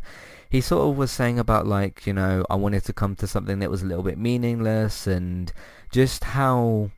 he 0.50 0.62
sort 0.62 0.90
of 0.90 0.98
was 0.98 1.12
saying 1.12 1.40
about 1.40 1.68
like, 1.68 2.06
you 2.08 2.14
know, 2.14 2.46
I 2.50 2.56
wanted 2.56 2.84
to 2.86 2.94
come 2.94 3.16
to 3.18 3.28
something 3.28 3.60
that 3.60 3.72
was 3.72 3.84
a 3.84 3.86
little 3.86 4.04
bit 4.04 4.18
meaningless 4.18 5.08
and 5.08 5.52
just 5.92 6.24
how 6.24 6.92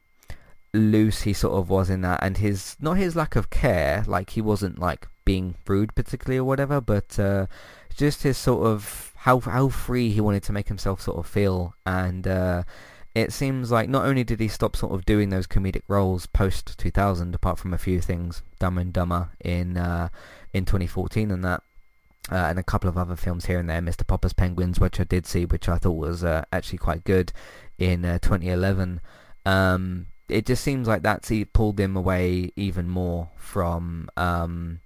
loose 0.74 1.22
he 1.22 1.34
sort 1.34 1.54
of 1.56 1.70
was 1.70 1.90
in 1.90 2.02
that 2.02 2.20
and 2.22 2.38
his 2.38 2.76
not 2.80 2.98
his 2.98 3.16
lack 3.16 3.36
of 3.36 3.50
care 3.50 4.04
like 4.06 4.32
he 4.32 4.42
wasn't 4.42 4.78
like 4.78 5.08
being 5.24 5.56
rude 5.66 5.96
particularly 5.96 6.38
or 6.38 6.44
whatever 6.44 6.80
but 6.80 7.18
uh, 7.18 7.48
just 7.98 8.22
his 8.24 8.38
sort 8.38 8.66
of 8.66 9.12
how 9.18 9.40
how 9.42 9.68
free 9.68 10.12
he 10.12 10.22
wanted 10.22 10.44
to 10.44 10.54
make 10.54 10.68
himself 10.68 11.02
sort 11.02 11.18
of 11.18 11.26
feel. 11.26 11.74
And 11.86 12.28
uh, 12.28 12.64
it 13.18 13.34
seems 13.34 13.72
like 13.72 13.90
not 13.90 14.06
only 14.06 14.24
did 14.24 14.40
he 14.40 14.48
stop 14.48 14.76
sort 14.76 14.94
of 14.94 15.04
doing 15.04 15.30
those 15.30 15.48
comedic 15.48 15.82
roles 15.88 16.28
post 16.28 16.78
2000, 16.78 17.34
apart 17.34 17.58
from 17.58 17.74
a 17.74 17.78
few 17.78 18.00
things, 18.00 18.44
Dumb 18.60 18.78
and 18.78 18.94
Dumber 18.94 19.30
in 19.44 19.76
uh, 19.76 20.10
in 20.54 20.66
2014 20.66 21.32
and 21.32 21.44
that, 21.44 21.64
uh, 22.32 22.36
and 22.36 22.60
a 22.60 22.64
couple 22.64 22.88
of 22.88 22.98
other 22.98 23.16
films 23.16 23.48
here 23.48 23.60
and 23.60 23.68
there, 23.68 23.82
Mr. 23.82 24.06
Popper's 24.06 24.34
Penguins, 24.34 24.80
which 24.80 25.00
I 25.00 25.04
did 25.04 25.26
see, 25.26 25.46
which 25.46 25.68
I 25.68 25.80
thought 25.80 25.98
was 25.98 26.24
uh, 26.24 26.44
actually 26.52 26.78
quite 26.78 27.04
good 27.06 27.34
in 27.80 28.06
uh, 28.06 28.20
2011. 28.20 29.02
Um, 29.48 30.08
it 30.30 30.46
just 30.46 30.64
seems 30.64 30.88
like 30.88 31.02
that's 31.02 31.30
he 31.30 31.44
pulled 31.44 31.80
him 31.80 31.98
away 31.98 32.52
even 32.56 32.88
more 32.88 33.30
from 33.36 34.10
um, 34.16 34.82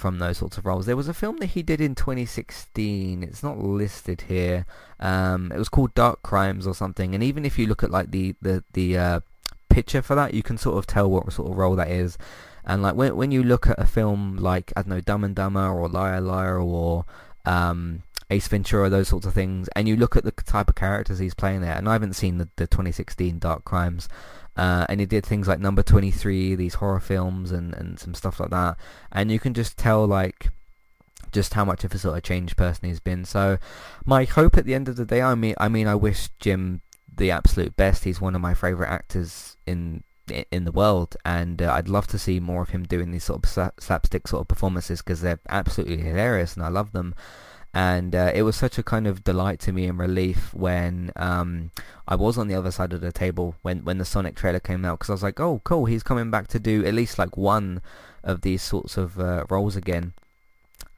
from 0.00 0.18
those 0.18 0.38
sorts 0.38 0.58
of 0.58 0.66
roles. 0.66 0.86
There 0.86 0.96
was 0.96 1.08
a 1.08 1.14
film 1.14 1.36
that 1.38 1.50
he 1.50 1.62
did 1.62 1.80
in 1.80 1.94
2016. 1.94 3.22
It's 3.22 3.42
not 3.42 3.58
listed 3.58 4.22
here. 4.22 4.66
Um, 4.98 5.52
it 5.52 5.58
was 5.58 5.68
called 5.68 5.94
Dark 5.94 6.22
Crimes 6.22 6.66
or 6.66 6.74
something. 6.74 7.14
And 7.14 7.22
even 7.22 7.44
if 7.44 7.58
you 7.58 7.66
look 7.66 7.84
at 7.84 7.90
like 7.90 8.10
the 8.10 8.34
the 8.40 8.64
the 8.72 8.98
uh, 8.98 9.20
picture 9.68 10.02
for 10.02 10.14
that, 10.16 10.34
you 10.34 10.42
can 10.42 10.58
sort 10.58 10.78
of 10.78 10.86
tell 10.86 11.10
what 11.10 11.32
sort 11.32 11.50
of 11.50 11.56
role 11.56 11.76
that 11.76 11.90
is. 11.90 12.18
And 12.64 12.82
like 12.82 12.94
when 12.94 13.14
when 13.14 13.30
you 13.30 13.42
look 13.42 13.66
at 13.66 13.78
a 13.78 13.86
film 13.86 14.36
like 14.36 14.72
I 14.76 14.82
don't 14.82 14.88
know 14.88 15.00
Dumb 15.00 15.24
and 15.24 15.34
Dumber 15.34 15.68
or 15.68 15.88
Liar 15.88 16.20
Liar 16.20 16.58
or 16.60 17.04
um, 17.44 18.02
Ace 18.30 18.48
Ventura, 18.48 18.88
those 18.88 19.08
sorts 19.08 19.26
of 19.26 19.34
things, 19.34 19.68
and 19.74 19.88
you 19.88 19.96
look 19.96 20.16
at 20.16 20.24
the 20.24 20.32
type 20.32 20.68
of 20.68 20.74
characters 20.74 21.18
he's 21.18 21.34
playing 21.34 21.60
there. 21.62 21.74
And 21.74 21.88
I 21.88 21.92
haven't 21.92 22.14
seen 22.14 22.38
the, 22.38 22.48
the 22.56 22.66
2016 22.66 23.38
Dark 23.38 23.64
Crimes, 23.64 24.08
uh, 24.60 24.84
and 24.90 25.00
he 25.00 25.06
did 25.06 25.24
things 25.24 25.48
like 25.48 25.58
Number 25.58 25.82
23, 25.82 26.54
these 26.54 26.74
horror 26.74 27.00
films, 27.00 27.50
and, 27.50 27.72
and 27.72 27.98
some 27.98 28.12
stuff 28.12 28.38
like 28.38 28.50
that. 28.50 28.76
And 29.10 29.32
you 29.32 29.38
can 29.38 29.54
just 29.54 29.78
tell 29.78 30.06
like 30.06 30.50
just 31.32 31.54
how 31.54 31.64
much 31.64 31.82
of 31.82 31.94
a 31.94 31.98
sort 31.98 32.18
of 32.18 32.22
changed 32.22 32.58
person 32.58 32.86
he's 32.86 33.00
been. 33.00 33.24
So 33.24 33.56
my 34.04 34.24
hope 34.24 34.58
at 34.58 34.66
the 34.66 34.74
end 34.74 34.86
of 34.86 34.96
the 34.96 35.06
day, 35.06 35.22
I 35.22 35.34
mean, 35.34 35.54
I 35.56 35.70
mean, 35.70 35.86
I 35.86 35.94
wish 35.94 36.28
Jim 36.40 36.82
the 37.16 37.30
absolute 37.30 37.74
best. 37.74 38.04
He's 38.04 38.20
one 38.20 38.34
of 38.34 38.42
my 38.42 38.52
favorite 38.52 38.90
actors 38.90 39.56
in 39.66 40.04
in 40.50 40.64
the 40.64 40.72
world, 40.72 41.16
and 41.24 41.62
uh, 41.62 41.72
I'd 41.72 41.88
love 41.88 42.06
to 42.08 42.18
see 42.18 42.38
more 42.38 42.60
of 42.60 42.68
him 42.68 42.84
doing 42.84 43.12
these 43.12 43.24
sort 43.24 43.42
of 43.42 43.72
slapstick 43.80 44.28
sort 44.28 44.42
of 44.42 44.48
performances 44.48 45.00
because 45.00 45.22
they're 45.22 45.40
absolutely 45.48 45.96
hilarious, 45.96 46.54
and 46.54 46.62
I 46.62 46.68
love 46.68 46.92
them. 46.92 47.14
And 47.72 48.16
uh, 48.16 48.32
it 48.34 48.42
was 48.42 48.56
such 48.56 48.78
a 48.78 48.82
kind 48.82 49.06
of 49.06 49.22
delight 49.22 49.60
to 49.60 49.72
me 49.72 49.86
and 49.86 49.98
relief 49.98 50.52
when 50.52 51.12
um, 51.14 51.70
I 52.08 52.16
was 52.16 52.36
on 52.36 52.48
the 52.48 52.54
other 52.54 52.72
side 52.72 52.92
of 52.92 53.00
the 53.00 53.12
table 53.12 53.54
when, 53.62 53.84
when 53.84 53.98
the 53.98 54.04
Sonic 54.04 54.34
trailer 54.34 54.58
came 54.58 54.84
out 54.84 54.98
because 54.98 55.10
I 55.10 55.14
was 55.14 55.22
like, 55.22 55.38
oh, 55.38 55.60
cool, 55.62 55.84
he's 55.84 56.02
coming 56.02 56.30
back 56.32 56.48
to 56.48 56.58
do 56.58 56.84
at 56.84 56.94
least 56.94 57.18
like 57.18 57.36
one 57.36 57.80
of 58.24 58.40
these 58.40 58.62
sorts 58.62 58.96
of 58.96 59.20
uh, 59.20 59.44
roles 59.48 59.76
again 59.76 60.14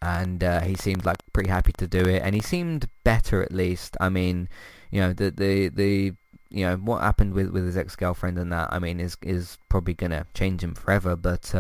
and 0.03 0.43
uh, 0.43 0.61
he 0.61 0.75
seemed 0.75 1.05
like 1.05 1.19
pretty 1.33 1.49
happy 1.49 1.73
to 1.79 1.87
do 1.87 2.01
it, 2.01 2.23
and 2.23 2.35
he 2.35 2.41
seemed 2.41 2.89
better 3.05 3.41
at 3.41 3.53
least. 3.53 3.97
I 4.01 4.09
mean, 4.09 4.49
you 4.91 5.01
know, 5.01 5.13
the 5.13 5.31
the 5.31 5.69
the 5.69 6.13
you 6.51 6.67
know 6.67 6.77
what 6.77 7.03
happened 7.03 7.35
with 7.35 7.51
with 7.51 7.65
his 7.65 7.77
ex 7.77 7.95
girlfriend 7.95 8.37
and 8.37 8.53
that. 8.53 8.73
I 8.73 8.81
mean, 8.81 8.99
is 8.99 9.17
is 9.23 9.59
probably 9.69 9.95
gonna 9.95 10.27
change 10.35 10.63
him 10.63 10.75
forever, 10.75 11.17
but. 11.17 11.55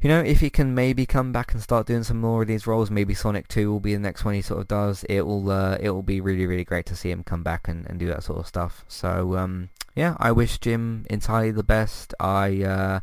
You 0.00 0.08
know, 0.08 0.20
if 0.20 0.40
he 0.40 0.48
can 0.48 0.74
maybe 0.74 1.04
come 1.04 1.30
back 1.30 1.52
and 1.52 1.62
start 1.62 1.86
doing 1.86 2.04
some 2.04 2.20
more 2.20 2.42
of 2.42 2.48
these 2.48 2.66
roles, 2.66 2.90
maybe 2.90 3.12
Sonic 3.12 3.48
2 3.48 3.70
will 3.70 3.80
be 3.80 3.92
the 3.92 4.00
next 4.00 4.24
one 4.24 4.34
he 4.34 4.40
sort 4.40 4.60
of 4.60 4.68
does. 4.68 5.04
It 5.04 5.26
will, 5.26 5.50
uh, 5.50 5.76
it 5.78 5.90
will 5.90 6.02
be 6.02 6.22
really, 6.22 6.46
really 6.46 6.64
great 6.64 6.86
to 6.86 6.96
see 6.96 7.10
him 7.10 7.22
come 7.22 7.42
back 7.42 7.68
and, 7.68 7.86
and 7.86 7.98
do 7.98 8.06
that 8.06 8.22
sort 8.22 8.38
of 8.38 8.46
stuff. 8.46 8.84
So, 8.88 9.36
um, 9.36 9.68
yeah, 9.94 10.16
I 10.18 10.32
wish 10.32 10.58
Jim 10.58 11.04
entirely 11.10 11.50
the 11.50 11.62
best. 11.62 12.14
I, 12.18 12.62
uh, 12.62 13.00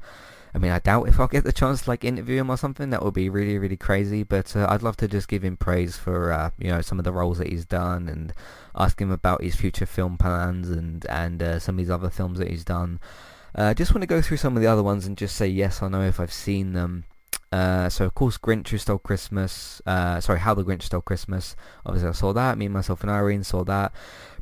I 0.58 0.60
mean, 0.60 0.72
I 0.72 0.80
doubt 0.80 1.08
if 1.08 1.20
I'll 1.20 1.28
get 1.28 1.44
the 1.44 1.54
chance 1.54 1.84
to 1.84 1.90
like 1.92 2.04
interview 2.04 2.40
him 2.40 2.50
or 2.50 2.58
something. 2.58 2.90
That 2.90 3.04
would 3.04 3.14
be 3.14 3.30
really, 3.30 3.60
really 3.60 3.78
crazy. 3.78 4.24
But 4.24 4.56
uh, 4.56 4.66
I'd 4.68 4.82
love 4.82 4.98
to 4.98 5.08
just 5.08 5.28
give 5.28 5.44
him 5.44 5.56
praise 5.56 5.98
for 5.98 6.32
uh, 6.32 6.50
you 6.58 6.70
know 6.70 6.82
some 6.82 6.98
of 6.98 7.06
the 7.06 7.12
roles 7.12 7.38
that 7.38 7.50
he's 7.50 7.64
done 7.66 8.10
and 8.10 8.34
ask 8.76 9.00
him 9.00 9.12
about 9.12 9.44
his 9.44 9.56
future 9.56 9.86
film 9.86 10.18
plans 10.18 10.72
and 10.72 11.06
and 11.10 11.44
uh, 11.44 11.60
some 11.60 11.76
of 11.76 11.78
these 11.78 11.92
other 11.92 12.10
films 12.10 12.40
that 12.40 12.50
he's 12.50 12.64
done. 12.64 13.00
I 13.58 13.72
uh, 13.72 13.74
just 13.74 13.92
want 13.92 14.04
to 14.04 14.08
go 14.08 14.22
through 14.22 14.38
some 14.38 14.56
of 14.56 14.62
the 14.62 14.68
other 14.68 14.84
ones 14.84 15.08
and 15.08 15.18
just 15.18 15.36
say 15.36 15.48
yes 15.48 15.82
or 15.82 15.90
no 15.90 16.02
if 16.04 16.20
I've 16.20 16.32
seen 16.32 16.74
them. 16.74 17.06
Uh, 17.52 17.90
so 17.90 18.06
of 18.06 18.14
course, 18.14 18.38
Grinch 18.38 18.68
Who 18.68 18.78
Stole 18.78 19.00
Christmas. 19.00 19.82
Uh, 19.84 20.22
sorry, 20.22 20.40
How 20.40 20.54
the 20.54 20.64
Grinch 20.64 20.84
Stole 20.84 21.02
Christmas. 21.02 21.56
Obviously, 21.84 22.10
I 22.10 22.12
saw 22.12 22.34
that. 22.34 22.58
Me, 22.58 22.68
myself, 22.68 23.02
and 23.02 23.10
Irene 23.10 23.44
saw 23.44 23.64
that. 23.64 23.94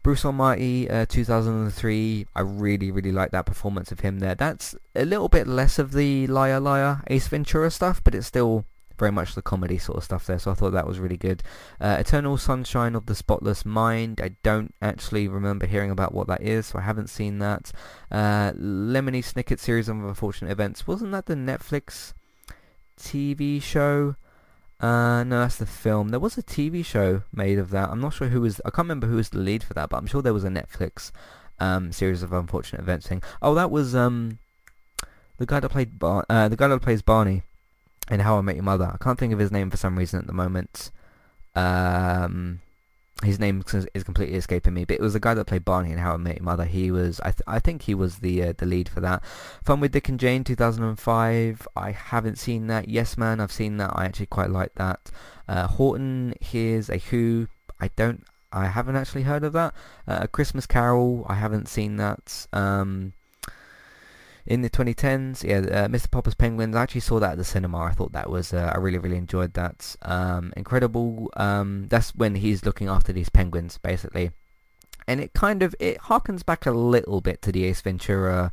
Bruce 0.04 0.26
Almighty, 0.26 0.90
uh, 0.90 1.06
2003. 1.08 2.28
I 2.36 2.42
really, 2.42 2.92
really 2.92 3.14
like 3.14 3.32
that 3.32 3.46
performance 3.46 3.92
of 3.92 4.02
him 4.02 4.20
there. 4.20 4.36
That's 4.36 4.76
a 4.96 5.06
little 5.06 5.30
bit 5.30 5.48
less 5.48 5.80
of 5.80 5.94
the 5.94 6.28
liar, 6.28 6.60
liar, 6.60 7.02
Ace 7.08 7.30
Ventura 7.30 7.72
stuff, 7.72 8.04
but 8.04 8.16
it's 8.16 8.28
still 8.28 8.66
very 8.98 9.12
much 9.12 9.36
the 9.36 9.42
comedy 9.42 9.78
sort 9.78 9.98
of 9.98 10.04
stuff 10.04 10.26
there. 10.26 10.40
So 10.40 10.52
I 10.52 10.54
thought 10.54 10.72
that 10.72 10.88
was 10.88 11.00
really 11.00 11.18
good. 11.18 11.44
Uh, 11.80 11.98
Eternal 12.00 12.38
Sunshine 12.38 12.96
of 12.96 13.06
the 13.06 13.16
Spotless 13.16 13.66
Mind. 13.66 14.22
I 14.22 14.36
don't 14.44 14.74
actually 14.82 15.28
remember 15.28 15.66
hearing 15.66 15.92
about 15.92 16.14
what 16.14 16.28
that 16.28 16.42
is, 16.42 16.68
so 16.68 16.80
I 16.80 16.82
haven't 16.82 17.10
seen 17.10 17.40
that. 17.40 17.72
Uh, 18.12 18.52
Lemony 18.54 19.24
Snicket 19.24 19.60
series 19.60 19.90
of 19.90 19.98
unfortunate 19.98 20.52
events. 20.52 20.88
Wasn't 20.88 21.12
that 21.12 21.26
the 21.26 21.36
Netflix 21.36 22.14
TV 23.00 23.62
show? 23.62 24.16
Uh, 24.80 25.24
no, 25.24 25.40
that's 25.40 25.58
the 25.58 25.66
film. 25.66 26.10
There 26.10 26.20
was 26.20 26.38
a 26.38 26.44
TV 26.44 26.84
show 26.84 27.24
made 27.32 27.60
of 27.60 27.70
that. 27.72 27.90
I'm 27.90 28.02
not 28.02 28.14
sure 28.14 28.28
who 28.28 28.42
was. 28.42 28.60
I 28.66 28.70
can't 28.70 28.86
remember 28.86 29.08
who 29.08 29.16
was 29.16 29.30
the 29.30 29.40
lead 29.40 29.64
for 29.64 29.74
that, 29.74 29.90
but 29.90 29.98
I'm 29.98 30.08
sure 30.08 30.22
there 30.22 30.34
was 30.34 30.44
a 30.44 30.50
Netflix 30.50 31.12
um, 31.60 31.92
series 31.92 32.24
of 32.24 32.34
unfortunate 32.34 32.82
events 32.82 33.08
thing. 33.08 33.24
Oh, 33.42 33.56
that 33.56 33.72
was 33.72 33.96
um, 33.96 34.40
the 35.38 35.46
guy 35.46 35.60
that 35.60 35.70
played 35.70 35.98
Bar- 35.98 36.26
uh, 36.30 36.50
the 36.50 36.58
guy 36.58 36.68
that 36.68 36.82
plays 36.82 37.02
Barney 37.02 37.44
in 38.10 38.20
How 38.20 38.38
I 38.38 38.42
Met 38.42 38.56
Your 38.56 38.64
Mother. 38.64 38.92
I 38.94 38.98
can't 39.04 39.20
think 39.20 39.34
of 39.34 39.40
his 39.40 39.52
name 39.52 39.70
for 39.70 39.78
some 39.78 39.98
reason 39.98 40.20
at 40.20 40.28
the 40.28 40.34
moment. 40.34 40.92
Um, 41.56 42.62
his 43.24 43.40
name 43.40 43.64
is 43.94 44.04
completely 44.04 44.36
escaping 44.36 44.74
me, 44.74 44.84
but 44.84 44.96
it 44.96 45.02
was 45.02 45.14
the 45.14 45.20
guy 45.20 45.34
that 45.34 45.46
played 45.46 45.64
Barney 45.64 45.92
in 45.92 45.98
How 45.98 46.14
I 46.14 46.18
Met 46.18 46.38
Your 46.38 46.44
Mother. 46.44 46.66
He 46.66 46.92
was, 46.92 47.20
I, 47.22 47.32
th- 47.32 47.42
I 47.48 47.60
think 47.60 47.84
he 47.84 47.96
was 47.96 48.18
the 48.18 48.44
uh, 48.44 48.54
the 48.58 48.66
lead 48.66 48.90
for 48.90 49.00
that. 49.00 49.24
Fun 49.64 49.80
with 49.80 49.94
Dick 49.94 50.10
and 50.10 50.20
Jane, 50.20 50.44
2005. 50.44 51.68
I 51.76 51.92
haven't 51.92 52.38
seen 52.38 52.68
that. 52.68 52.90
Yes 52.90 53.18
Man, 53.18 53.40
I've 53.40 53.54
seen 53.54 53.78
that. 53.78 53.92
I 53.94 54.06
actually 54.06 54.26
quite 54.26 54.50
like 54.50 54.76
that. 54.76 55.12
Uh, 55.48 55.68
Horton, 55.68 56.34
here's 56.42 56.90
a 56.90 56.98
Who. 56.98 57.48
I 57.80 57.90
don't, 57.96 58.24
I 58.52 58.68
haven't 58.68 58.96
actually 58.96 59.24
heard 59.24 59.44
of 59.44 59.54
that. 59.54 59.74
Uh, 60.08 60.20
a 60.22 60.28
Christmas 60.28 60.66
Carol, 60.66 61.26
I 61.28 61.36
haven't 61.36 61.68
seen 61.68 61.96
that. 61.98 62.48
Um, 62.54 63.14
in 64.48 64.62
the 64.62 64.70
2010s, 64.70 65.44
yeah, 65.44 65.58
uh, 65.58 65.88
Mr. 65.88 66.10
Popper's 66.12 66.36
Penguins. 66.36 66.76
I 66.76 66.84
actually 66.84 67.02
saw 67.02 67.20
that 67.20 67.34
at 67.34 67.38
the 67.38 67.44
cinema. 67.44 67.80
I 67.80 67.92
thought 67.92 68.12
that 68.12 68.30
was, 68.30 68.54
uh, 68.54 68.72
I 68.74 68.78
really, 68.78 69.00
really 69.00 69.18
enjoyed 69.18 69.54
that. 69.54 69.96
Um, 70.04 70.54
incredible. 70.56 71.32
Um, 71.36 71.88
that's 71.90 72.14
when 72.16 72.36
he's 72.36 72.64
looking 72.64 72.88
after 72.88 73.12
these 73.12 73.30
penguins, 73.30 73.80
basically. 73.80 74.32
And 75.08 75.20
it 75.20 75.34
kind 75.34 75.64
of, 75.64 75.76
it 75.80 75.98
harkens 76.00 76.46
back 76.46 76.66
a 76.66 76.72
little 76.72 77.22
bit 77.22 77.42
to 77.44 77.52
the 77.52 77.64
Ace 77.66 77.82
Ventura 77.82 78.52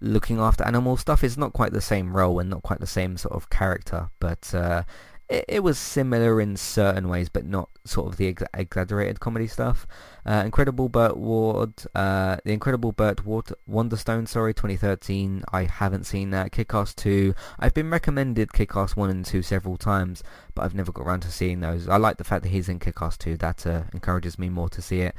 looking 0.00 0.38
after 0.38 0.64
animal 0.64 0.96
stuff. 0.96 1.22
It's 1.22 1.36
not 1.36 1.52
quite 1.52 1.72
the 1.72 1.80
same 1.80 2.16
role 2.16 2.38
and 2.38 2.48
not 2.48 2.62
quite 2.62 2.80
the 2.80 2.86
same 2.86 3.16
sort 3.16 3.34
of 3.34 3.50
character, 3.50 4.10
but 4.20 4.54
uh, 4.54 4.84
it, 5.28 5.44
it, 5.48 5.60
was 5.60 5.78
similar 5.78 6.40
in 6.40 6.56
certain 6.56 7.08
ways, 7.08 7.28
but 7.28 7.44
not 7.44 7.70
sort 7.84 8.08
of 8.08 8.16
the 8.16 8.28
ex- 8.28 8.42
exaggerated 8.52 9.20
comedy 9.20 9.46
stuff. 9.46 9.86
Uh, 10.26 10.42
Incredible 10.44 10.88
Burt 10.88 11.16
Ward, 11.16 11.72
uh, 11.94 12.36
the 12.44 12.52
Incredible 12.52 12.92
Burt 12.92 13.24
Ward, 13.24 13.52
Wonderstone, 13.66 14.26
sorry, 14.26 14.52
2013. 14.52 15.44
I 15.52 15.64
haven't 15.64 16.04
seen 16.04 16.30
that. 16.30 16.52
Kick-Ass 16.52 16.94
2. 16.94 17.34
I've 17.58 17.74
been 17.74 17.90
recommended 17.90 18.52
Kick-Ass 18.52 18.96
1 18.96 19.10
and 19.10 19.24
2 19.24 19.42
several 19.42 19.76
times, 19.76 20.22
but 20.54 20.62
I've 20.62 20.74
never 20.74 20.92
got 20.92 21.06
around 21.06 21.20
to 21.20 21.30
seeing 21.30 21.60
those. 21.60 21.88
I 21.88 21.96
like 21.96 22.18
the 22.18 22.24
fact 22.24 22.42
that 22.42 22.50
he's 22.50 22.68
in 22.68 22.78
Kick-Ass 22.78 23.16
2. 23.18 23.36
That 23.38 23.66
uh, 23.66 23.82
encourages 23.92 24.38
me 24.38 24.48
more 24.48 24.68
to 24.70 24.82
see 24.82 25.00
it. 25.00 25.14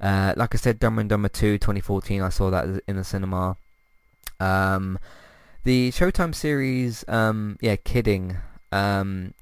Uh, 0.00 0.32
like 0.36 0.54
I 0.54 0.58
said, 0.58 0.78
Dumber 0.78 1.00
and 1.00 1.10
Dumber 1.10 1.28
2, 1.28 1.58
2014. 1.58 2.22
I 2.22 2.28
saw 2.30 2.50
that 2.50 2.82
in 2.88 2.96
the 2.96 3.04
cinema. 3.04 3.56
Um, 4.38 4.98
the 5.64 5.90
Showtime 5.90 6.34
series, 6.34 7.04
um, 7.06 7.58
yeah, 7.60 7.76
kidding. 7.76 8.38
Um, 8.72 9.34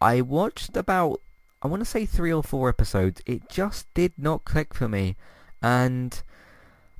I 0.00 0.20
watched 0.20 0.76
about, 0.76 1.20
I 1.62 1.68
want 1.68 1.80
to 1.80 1.86
say 1.86 2.04
three 2.04 2.32
or 2.32 2.42
four 2.42 2.68
episodes. 2.68 3.22
It 3.26 3.48
just 3.48 3.92
did 3.94 4.12
not 4.18 4.44
click 4.44 4.74
for 4.74 4.88
me. 4.88 5.16
And 5.62 6.20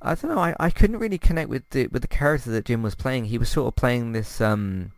I 0.01 0.15
don't 0.15 0.31
know, 0.31 0.39
I, 0.39 0.55
I 0.59 0.69
couldn't 0.69 0.99
really 0.99 1.17
connect 1.17 1.49
with 1.49 1.69
the, 1.69 1.87
with 1.87 2.01
the 2.01 2.07
character 2.07 2.49
that 2.51 2.65
Jim 2.65 2.81
was 2.81 2.95
playing. 2.95 3.25
He 3.25 3.37
was 3.37 3.49
sort 3.49 3.67
of 3.67 3.75
playing 3.75 4.13
this, 4.13 4.41
um, 4.41 4.91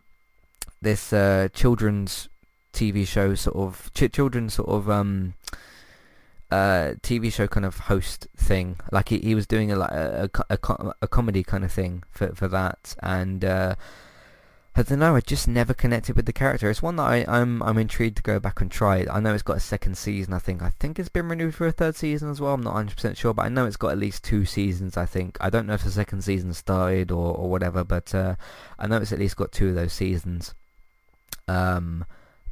this, 0.80 1.12
uh, 1.12 1.48
children's 1.52 2.28
TV 2.72 3.06
show 3.06 3.34
sort 3.34 3.56
of, 3.56 3.90
ch- 3.94 4.12
children's 4.12 4.54
sort 4.54 4.68
of, 4.70 4.88
um, 4.88 5.34
uh, 6.50 6.94
TV 7.02 7.30
show 7.30 7.46
kind 7.46 7.66
of 7.66 7.78
host 7.78 8.26
thing. 8.36 8.76
Like 8.90 9.10
he, 9.10 9.18
he 9.18 9.34
was 9.34 9.46
doing 9.46 9.70
a, 9.70 9.78
a, 9.78 10.30
a, 10.48 10.58
a 11.02 11.08
comedy 11.08 11.42
kind 11.42 11.64
of 11.64 11.70
thing 11.70 12.04
for, 12.10 12.28
for 12.34 12.48
that. 12.48 12.96
And, 13.02 13.44
uh, 13.44 13.74
I 14.78 14.82
don't 14.82 15.00
know. 15.00 15.16
I 15.16 15.20
just 15.20 15.48
never 15.48 15.74
connected 15.74 16.14
with 16.14 16.26
the 16.26 16.32
character. 16.32 16.70
It's 16.70 16.80
one 16.80 16.94
that 16.96 17.02
I, 17.02 17.16
am 17.16 17.60
I'm, 17.60 17.62
I'm 17.64 17.78
intrigued 17.78 18.18
to 18.18 18.22
go 18.22 18.38
back 18.38 18.60
and 18.60 18.70
try. 18.70 19.04
I 19.10 19.18
know 19.18 19.34
it's 19.34 19.42
got 19.42 19.56
a 19.56 19.60
second 19.60 19.98
season. 19.98 20.32
I 20.32 20.38
think 20.38 20.62
I 20.62 20.70
think 20.78 21.00
it's 21.00 21.08
been 21.08 21.28
renewed 21.28 21.56
for 21.56 21.66
a 21.66 21.72
third 21.72 21.96
season 21.96 22.30
as 22.30 22.40
well. 22.40 22.54
I'm 22.54 22.62
not 22.62 22.74
100 22.74 22.94
percent 22.94 23.16
sure, 23.16 23.34
but 23.34 23.44
I 23.44 23.48
know 23.48 23.66
it's 23.66 23.76
got 23.76 23.90
at 23.90 23.98
least 23.98 24.22
two 24.22 24.44
seasons. 24.44 24.96
I 24.96 25.04
think 25.04 25.36
I 25.40 25.50
don't 25.50 25.66
know 25.66 25.74
if 25.74 25.82
the 25.82 25.90
second 25.90 26.22
season 26.22 26.54
started 26.54 27.10
or, 27.10 27.34
or 27.34 27.50
whatever, 27.50 27.82
but 27.82 28.14
uh, 28.14 28.36
I 28.78 28.86
know 28.86 28.98
it's 28.98 29.10
at 29.10 29.18
least 29.18 29.36
got 29.36 29.50
two 29.50 29.70
of 29.70 29.74
those 29.74 29.92
seasons. 29.92 30.54
Um, 31.48 32.04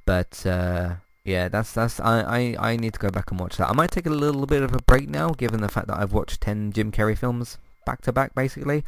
but 0.05 0.45
uh, 0.45 0.95
yeah, 1.25 1.47
that's 1.47 1.73
that's 1.75 2.01
I, 2.01 2.23
I 2.23 2.71
I 2.73 2.77
need 2.77 2.95
to 2.95 2.99
go 2.99 3.11
back 3.11 3.31
and 3.31 3.39
watch 3.39 3.57
that. 3.59 3.71
I 3.71 3.73
might 3.73 3.93
take 3.93 4.07
a 4.07 4.11
little 4.11 4.47
bit 4.47 4.63
of 4.63 4.75
a 4.75 4.83
break 4.83 5.09
now, 5.09 5.29
given 5.29 5.61
the 5.61 5.69
fact 5.69 5.87
that 5.87 5.99
I've 5.99 6.13
watched 6.13 6.41
ten 6.41 6.73
Jim 6.73 6.91
Carrey 6.91 7.17
films 7.17 7.59
back 7.85 8.03
to 8.03 8.13
back, 8.13 8.35
basically. 8.35 8.83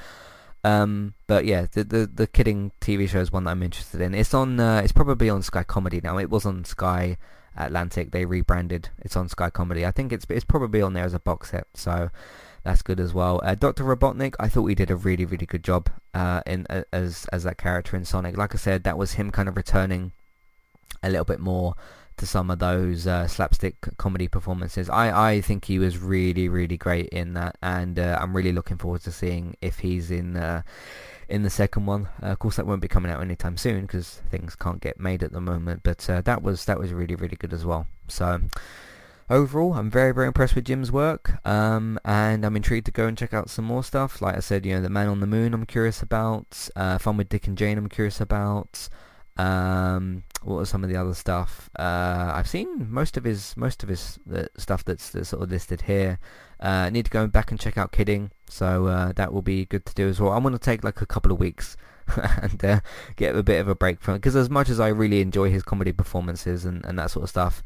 Um, 0.65 1.15
but 1.27 1.45
yeah, 1.45 1.67
the, 1.71 1.85
the 1.85 2.11
the 2.13 2.27
Kidding 2.27 2.73
TV 2.81 3.09
show 3.09 3.21
is 3.21 3.33
one 3.33 3.45
that 3.45 3.53
I'm 3.53 3.63
interested 3.63 4.01
in. 4.01 4.15
It's 4.15 4.35
on. 4.35 4.59
Uh, 4.59 4.81
it's 4.83 4.93
probably 4.93 5.31
on 5.31 5.43
Sky 5.43 5.63
Comedy 5.63 6.01
now. 6.03 6.19
It 6.19 6.31
was 6.31 6.45
on 6.45 6.65
Sky 6.65 7.17
Atlantic. 7.57 8.11
They 8.11 8.25
rebranded. 8.25 8.91
It's 8.99 9.17
on 9.17 9.29
Sky 9.29 9.51
Comedy. 9.51 9.87
I 9.87 9.91
think 9.91 10.13
it's 10.13 10.27
it's 10.29 10.45
probably 10.45 10.83
on 10.83 10.95
there 10.95 11.05
as 11.05 11.15
a 11.15 11.21
box 11.21 11.51
set. 11.51 11.67
So 11.75 12.11
that's 12.65 12.83
good 12.83 13.01
as 13.01 13.15
well. 13.15 13.41
Uh, 13.45 13.55
Doctor 13.55 13.85
Robotnik, 13.85 14.35
I 14.41 14.49
thought 14.49 14.67
he 14.67 14.75
did 14.75 14.91
a 14.91 14.97
really 14.97 15.25
really 15.25 15.47
good 15.47 15.65
job 15.65 15.91
uh, 16.13 16.43
in 16.47 16.67
as 16.93 17.27
as 17.33 17.45
that 17.45 17.59
character 17.59 17.97
in 17.97 18.05
Sonic. 18.05 18.37
Like 18.37 18.55
I 18.55 18.59
said, 18.59 18.85
that 18.85 18.99
was 18.99 19.13
him 19.13 19.31
kind 19.31 19.49
of 19.49 19.57
returning 19.57 20.13
a 21.03 21.09
little 21.09 21.25
bit 21.25 21.41
more 21.41 21.75
to 22.19 22.27
some 22.27 22.51
of 22.51 22.59
those 22.59 23.07
uh, 23.07 23.27
slapstick 23.27 23.77
comedy 23.97 24.29
performances. 24.29 24.89
I, 24.91 25.33
I 25.33 25.41
think 25.41 25.65
he 25.65 25.79
was 25.79 25.99
really 25.99 26.49
really 26.49 26.77
great 26.77 27.09
in 27.09 27.35
that, 27.35 27.57
and 27.63 27.99
uh, 27.99 28.19
I'm 28.21 28.37
really 28.37 28.53
looking 28.53 28.79
forward 28.79 29.03
to 29.03 29.13
seeing 29.13 29.57
if 29.61 29.81
he's 29.81 30.11
in 30.11 30.37
uh, 30.37 30.63
in 31.29 31.43
the 31.43 31.51
second 31.51 31.87
one. 31.87 32.09
Uh, 32.23 32.27
of 32.27 32.39
course, 32.39 32.57
that 32.57 32.67
won't 32.67 32.83
be 32.83 32.89
coming 32.89 33.11
out 33.11 33.21
anytime 33.21 33.57
soon 33.57 33.83
because 33.83 34.23
things 34.31 34.55
can't 34.55 34.81
get 34.81 35.01
made 35.01 35.23
at 35.23 35.33
the 35.33 35.41
moment. 35.41 35.83
But 35.83 36.09
uh, 36.09 36.21
that 36.23 36.43
was 36.43 36.65
that 36.67 36.79
was 36.79 36.93
really 36.93 37.15
really 37.15 37.37
good 37.37 37.53
as 37.53 37.65
well. 37.65 37.87
So. 38.09 38.41
Overall, 39.31 39.75
I'm 39.75 39.91
very, 39.91 40.15
very 40.15 40.27
impressed 40.27 40.55
with 40.55 40.65
Jim's 40.65 40.91
work, 40.91 41.47
um, 41.47 42.01
and 42.03 42.47
I'm 42.47 42.57
intrigued 42.57 42.87
to 42.87 42.93
go 42.93 43.07
and 43.07 43.19
check 43.19 43.35
out 43.35 43.51
some 43.51 43.67
more 43.67 43.85
stuff. 43.85 44.23
Like 44.23 44.37
I 44.39 44.41
said, 44.41 44.65
you 44.65 44.75
know, 44.75 44.81
The 44.81 44.89
Man 44.89 45.07
on 45.09 45.21
the 45.21 45.27
Moon 45.27 45.53
I'm 45.53 45.67
curious 45.67 46.01
about, 46.01 46.71
uh, 46.75 46.97
Fun 46.97 47.19
with 47.19 47.29
Dick 47.29 47.47
and 47.47 47.59
Jane 47.59 47.77
I'm 47.77 47.91
curious 47.91 48.23
about, 48.23 48.89
um, 49.37 50.23
what 50.43 50.59
are 50.59 50.67
some 50.67 50.85
of 50.85 50.91
the 50.91 50.97
other 50.97 51.15
stuff? 51.15 51.69
Uh, 51.79 52.33
I've 52.35 52.49
seen 52.49 52.91
most 52.91 53.17
of 53.17 53.25
his 53.25 53.57
most 53.57 53.83
of 53.83 53.89
his 53.89 54.19
uh, 54.33 54.45
stuff 54.57 54.85
that's, 54.85 55.11
that's 55.11 55.31
sort 55.31 55.43
of 55.43 55.51
listed 55.51 55.83
here. 55.83 56.19
Uh, 56.61 56.87
I 56.87 56.91
need 56.91 57.05
to 57.05 57.11
go 57.11 57.27
back 57.27 57.51
and 57.51 57.61
check 57.61 57.79
out 57.79 57.93
Kidding, 57.93 58.31
so 58.49 58.87
uh, 58.87 59.13
that 59.13 59.33
will 59.33 59.43
be 59.43 59.65
good 59.65 59.87
to 59.87 59.95
do 59.95 60.09
as 60.09 60.21
well. 60.21 60.33
I'm 60.33 60.43
going 60.43 60.53
to 60.53 60.59
take 60.59 60.85
like 60.85 61.01
a 61.01 61.07
couple 61.07 61.33
of 61.33 61.39
weeks 61.39 61.77
and 62.43 62.65
uh, 62.65 62.81
get 63.17 63.37
a 63.37 63.43
bit 63.43 63.61
of 63.61 63.69
a 63.69 63.75
break 63.75 64.01
from 64.01 64.15
it 64.15 64.19
because 64.19 64.37
as 64.37 64.51
much 64.51 64.69
as 64.69 64.81
I 64.81 64.89
really 64.89 65.21
enjoy 65.21 65.51
his 65.51 65.63
comedy 65.63 65.93
performances 65.93 66.65
and, 66.65 66.85
and 66.85 66.99
that 66.99 67.11
sort 67.11 67.25
of 67.25 67.31
stuff, 67.31 67.63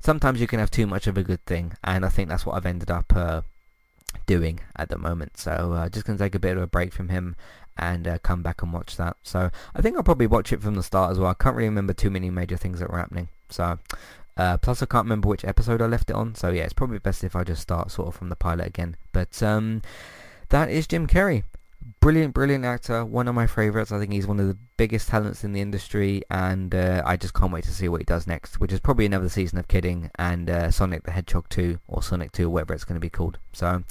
sometimes 0.00 0.40
you 0.40 0.46
can 0.46 0.58
have 0.58 0.70
too 0.70 0.86
much 0.86 1.06
of 1.06 1.18
a 1.18 1.22
good 1.22 1.44
thing, 1.46 1.72
and 1.84 2.04
I 2.04 2.08
think 2.08 2.28
that's 2.28 2.46
what 2.46 2.56
I've 2.56 2.66
ended 2.66 2.90
up 2.90 3.12
uh, 3.14 3.42
doing 4.26 4.60
at 4.76 4.88
the 4.88 4.98
moment. 4.98 5.36
So 5.36 5.72
uh, 5.72 5.88
just 5.88 6.06
going 6.06 6.18
to 6.18 6.24
take 6.24 6.34
a 6.34 6.40
bit 6.40 6.56
of 6.56 6.62
a 6.62 6.66
break 6.66 6.92
from 6.92 7.08
him 7.08 7.36
and 7.80 8.06
uh, 8.06 8.18
come 8.18 8.42
back 8.42 8.62
and 8.62 8.72
watch 8.72 8.96
that. 8.96 9.16
So 9.22 9.50
I 9.74 9.82
think 9.82 9.96
I'll 9.96 10.04
probably 10.04 10.28
watch 10.28 10.52
it 10.52 10.62
from 10.62 10.76
the 10.76 10.82
start 10.82 11.10
as 11.10 11.18
well. 11.18 11.30
I 11.30 11.34
can't 11.34 11.56
really 11.56 11.68
remember 11.68 11.92
too 11.92 12.10
many 12.10 12.30
major 12.30 12.56
things 12.56 12.78
that 12.78 12.90
were 12.90 12.98
happening. 12.98 13.28
So 13.48 13.78
uh, 14.36 14.58
plus 14.58 14.82
I 14.82 14.86
can't 14.86 15.06
remember 15.06 15.28
which 15.28 15.44
episode 15.44 15.82
I 15.82 15.86
left 15.86 16.10
it 16.10 16.16
on. 16.16 16.34
So 16.34 16.50
yeah, 16.50 16.62
it's 16.62 16.74
probably 16.74 16.98
best 16.98 17.24
if 17.24 17.34
I 17.34 17.42
just 17.42 17.62
start 17.62 17.90
sort 17.90 18.08
of 18.08 18.14
from 18.14 18.28
the 18.28 18.36
pilot 18.36 18.66
again. 18.66 18.96
But 19.12 19.42
um, 19.42 19.82
that 20.50 20.70
is 20.70 20.86
Jim 20.86 21.06
Carrey. 21.06 21.44
Brilliant, 22.00 22.34
brilliant 22.34 22.64
actor. 22.64 23.04
One 23.04 23.28
of 23.28 23.34
my 23.34 23.46
favourites. 23.46 23.90
I 23.90 23.98
think 23.98 24.12
he's 24.12 24.26
one 24.26 24.38
of 24.38 24.46
the 24.46 24.56
biggest 24.76 25.08
talents 25.08 25.44
in 25.44 25.52
the 25.52 25.60
industry, 25.60 26.22
and 26.30 26.74
uh, 26.74 27.02
I 27.04 27.16
just 27.16 27.34
can't 27.34 27.52
wait 27.52 27.64
to 27.64 27.74
see 27.74 27.88
what 27.88 28.00
he 28.00 28.04
does 28.04 28.26
next. 28.26 28.60
Which 28.60 28.72
is 28.72 28.80
probably 28.80 29.06
another 29.06 29.28
season 29.28 29.58
of 29.58 29.68
Kidding 29.68 30.10
and 30.18 30.48
uh, 30.48 30.70
Sonic 30.70 31.04
the 31.04 31.10
Hedgehog 31.10 31.48
2 31.48 31.78
or 31.88 32.02
Sonic 32.02 32.32
2, 32.32 32.48
whatever 32.48 32.74
it's 32.74 32.84
going 32.84 32.96
to 32.96 33.00
be 33.00 33.10
called. 33.10 33.38
So 33.52 33.82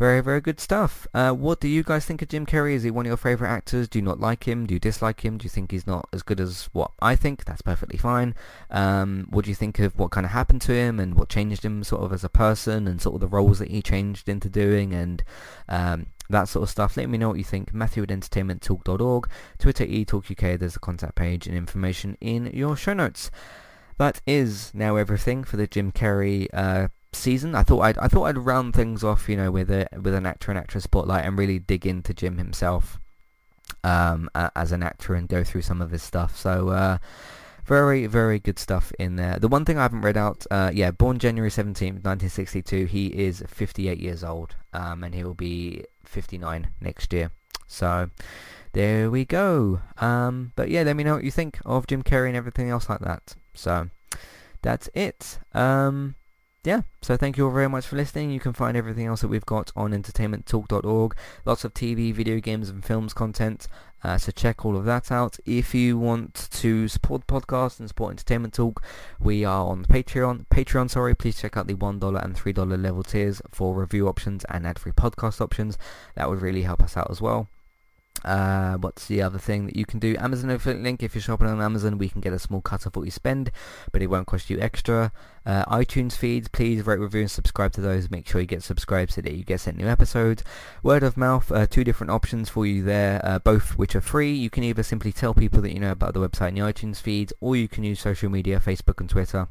very, 0.00 0.22
very 0.22 0.40
good 0.40 0.58
stuff. 0.58 1.06
Uh, 1.12 1.30
what 1.30 1.60
do 1.60 1.68
you 1.68 1.82
guys 1.82 2.06
think 2.06 2.22
of 2.22 2.28
Jim 2.28 2.46
Carrey? 2.46 2.72
Is 2.72 2.84
he 2.84 2.90
one 2.90 3.04
of 3.04 3.10
your 3.10 3.18
favourite 3.18 3.52
actors? 3.52 3.86
Do 3.86 3.98
you 3.98 4.02
not 4.02 4.18
like 4.18 4.48
him? 4.48 4.64
Do 4.64 4.72
you 4.72 4.80
dislike 4.80 5.22
him? 5.22 5.36
Do 5.36 5.44
you 5.44 5.50
think 5.50 5.70
he's 5.70 5.86
not 5.86 6.08
as 6.10 6.22
good 6.22 6.40
as 6.40 6.70
what 6.72 6.92
I 7.02 7.14
think? 7.14 7.44
That's 7.44 7.60
perfectly 7.60 7.98
fine. 7.98 8.34
Um, 8.70 9.26
what 9.28 9.44
do 9.44 9.50
you 9.50 9.54
think 9.54 9.78
of 9.78 9.98
what 9.98 10.10
kind 10.10 10.24
of 10.24 10.32
happened 10.32 10.62
to 10.62 10.72
him 10.72 10.98
and 10.98 11.16
what 11.16 11.28
changed 11.28 11.66
him 11.66 11.84
sort 11.84 12.02
of 12.02 12.14
as 12.14 12.24
a 12.24 12.30
person 12.30 12.88
and 12.88 13.02
sort 13.02 13.16
of 13.16 13.20
the 13.20 13.28
roles 13.28 13.58
that 13.58 13.70
he 13.70 13.82
changed 13.82 14.26
into 14.26 14.48
doing 14.48 14.94
and 14.94 15.22
um, 15.68 16.06
that 16.30 16.48
sort 16.48 16.62
of 16.62 16.70
stuff. 16.70 16.96
Let 16.96 17.10
me 17.10 17.18
know 17.18 17.28
what 17.28 17.38
you 17.38 17.44
think. 17.44 17.74
Matthew 17.74 18.02
at 18.02 18.08
entertainmenttalk.org, 18.08 19.28
Twitter 19.58 19.84
eTalkUK, 19.84 20.58
there's 20.58 20.76
a 20.76 20.80
contact 20.80 21.14
page 21.14 21.46
and 21.46 21.54
information 21.54 22.16
in 22.22 22.46
your 22.54 22.74
show 22.74 22.94
notes. 22.94 23.30
That 23.98 24.22
is 24.26 24.72
now 24.72 24.96
everything 24.96 25.44
for 25.44 25.58
the 25.58 25.66
Jim 25.66 25.92
Carrey 25.92 26.48
uh, 26.54 26.88
season. 27.12 27.54
I 27.54 27.62
thought 27.62 27.80
I'd 27.80 27.98
I 27.98 28.08
thought 28.08 28.24
I'd 28.24 28.38
round 28.38 28.74
things 28.74 29.02
off, 29.04 29.28
you 29.28 29.36
know, 29.36 29.50
with 29.50 29.70
a 29.70 29.88
with 30.00 30.14
an 30.14 30.26
actor 30.26 30.50
and 30.50 30.58
actress 30.58 30.84
spotlight 30.84 31.24
and 31.24 31.38
really 31.38 31.58
dig 31.58 31.86
into 31.86 32.14
Jim 32.14 32.38
himself 32.38 32.98
um, 33.84 34.30
as 34.34 34.72
an 34.72 34.82
actor 34.82 35.14
and 35.14 35.28
go 35.28 35.44
through 35.44 35.62
some 35.62 35.80
of 35.80 35.90
his 35.90 36.02
stuff. 36.02 36.36
So 36.36 36.68
uh, 36.68 36.98
very 37.64 38.06
very 38.06 38.38
good 38.38 38.58
stuff 38.58 38.92
in 38.98 39.16
there. 39.16 39.38
The 39.38 39.48
one 39.48 39.64
thing 39.64 39.78
I 39.78 39.82
haven't 39.82 40.02
read 40.02 40.16
out, 40.16 40.46
uh, 40.50 40.70
yeah, 40.72 40.90
born 40.90 41.18
January 41.18 41.50
seventeenth, 41.50 42.04
nineteen 42.04 42.30
sixty 42.30 42.62
two. 42.62 42.84
He 42.86 43.06
is 43.06 43.42
fifty 43.48 43.88
eight 43.88 44.00
years 44.00 44.24
old, 44.24 44.56
um, 44.72 45.04
and 45.04 45.14
he 45.14 45.24
will 45.24 45.34
be 45.34 45.84
fifty 46.04 46.38
nine 46.38 46.70
next 46.80 47.12
year. 47.12 47.30
So. 47.66 48.10
There 48.72 49.10
we 49.10 49.24
go. 49.24 49.80
Um, 49.98 50.52
but 50.54 50.70
yeah, 50.70 50.84
let 50.84 50.94
me 50.94 51.02
know 51.02 51.14
what 51.14 51.24
you 51.24 51.32
think 51.32 51.58
of 51.66 51.88
Jim 51.88 52.04
Carrey 52.04 52.28
and 52.28 52.36
everything 52.36 52.70
else 52.70 52.88
like 52.88 53.00
that. 53.00 53.34
So 53.52 53.88
that's 54.62 54.88
it. 54.94 55.40
Um, 55.52 56.14
yeah, 56.62 56.82
so 57.00 57.16
thank 57.16 57.38
you 57.38 57.46
all 57.46 57.52
very 57.52 57.68
much 57.68 57.86
for 57.86 57.96
listening. 57.96 58.30
You 58.30 58.40
can 58.40 58.52
find 58.52 58.76
everything 58.76 59.06
else 59.06 59.22
that 59.22 59.28
we've 59.28 59.46
got 59.46 59.72
on 59.74 59.92
entertainmenttalk.org. 59.92 61.16
Lots 61.46 61.64
of 61.64 61.72
TV, 61.72 62.12
video 62.12 62.38
games 62.38 62.68
and 62.68 62.84
films 62.84 63.14
content. 63.14 63.66
Uh, 64.04 64.18
so 64.18 64.30
check 64.30 64.64
all 64.64 64.76
of 64.76 64.84
that 64.84 65.10
out. 65.10 65.38
If 65.46 65.74
you 65.74 65.98
want 65.98 66.48
to 66.52 66.86
support 66.88 67.26
the 67.26 67.32
podcast 67.32 67.80
and 67.80 67.88
support 67.88 68.12
Entertainment 68.12 68.54
Talk, 68.54 68.82
we 69.18 69.44
are 69.44 69.66
on 69.66 69.84
Patreon. 69.84 70.46
Patreon, 70.48 70.90
sorry. 70.90 71.14
Please 71.14 71.40
check 71.40 71.56
out 71.56 71.66
the 71.66 71.74
$1 71.74 72.24
and 72.24 72.36
$3 72.36 72.82
level 72.82 73.02
tiers 73.02 73.40
for 73.50 73.74
review 73.74 74.06
options 74.06 74.44
and 74.50 74.66
ad-free 74.66 74.92
podcast 74.92 75.40
options. 75.40 75.78
That 76.14 76.28
would 76.28 76.42
really 76.42 76.62
help 76.62 76.82
us 76.82 76.96
out 76.96 77.10
as 77.10 77.22
well. 77.22 77.48
Uh, 78.24 78.76
what's 78.76 79.06
the 79.06 79.22
other 79.22 79.38
thing 79.38 79.66
that 79.66 79.76
you 79.76 79.84
can 79.84 79.98
do? 79.98 80.16
Amazon 80.18 80.50
affiliate 80.50 80.82
link. 80.82 81.02
If 81.02 81.14
you're 81.14 81.22
shopping 81.22 81.48
on 81.48 81.60
Amazon, 81.60 81.98
we 81.98 82.08
can 82.08 82.20
get 82.20 82.32
a 82.32 82.38
small 82.38 82.60
cut 82.60 82.86
of 82.86 82.94
what 82.96 83.04
you 83.04 83.10
spend, 83.10 83.50
but 83.92 84.02
it 84.02 84.08
won't 84.08 84.26
cost 84.26 84.50
you 84.50 84.60
extra. 84.60 85.12
Uh, 85.46 85.64
iTunes 85.66 86.12
feeds, 86.12 86.48
please 86.48 86.86
rate, 86.86 87.00
review, 87.00 87.22
and 87.22 87.30
subscribe 87.30 87.72
to 87.72 87.80
those. 87.80 88.10
Make 88.10 88.28
sure 88.28 88.40
you 88.40 88.46
get 88.46 88.62
subscribed 88.62 89.12
so 89.12 89.22
that 89.22 89.32
you 89.32 89.44
get 89.44 89.60
sent 89.60 89.78
new 89.78 89.86
episodes. 89.86 90.44
Word 90.82 91.02
of 91.02 91.16
mouth, 91.16 91.50
uh, 91.50 91.66
two 91.66 91.84
different 91.84 92.10
options 92.10 92.50
for 92.50 92.66
you 92.66 92.82
there, 92.82 93.20
uh, 93.24 93.38
both 93.38 93.78
which 93.78 93.96
are 93.96 94.00
free. 94.00 94.32
You 94.32 94.50
can 94.50 94.64
either 94.64 94.82
simply 94.82 95.12
tell 95.12 95.32
people 95.32 95.62
that 95.62 95.72
you 95.72 95.80
know 95.80 95.92
about 95.92 96.14
the 96.14 96.20
website 96.20 96.48
and 96.48 96.58
the 96.58 96.62
iTunes 96.62 97.00
feeds, 97.00 97.32
or 97.40 97.56
you 97.56 97.68
can 97.68 97.84
use 97.84 98.00
social 98.00 98.30
media, 98.30 98.60
Facebook 98.60 99.00
and 99.00 99.08
Twitter. 99.08 99.48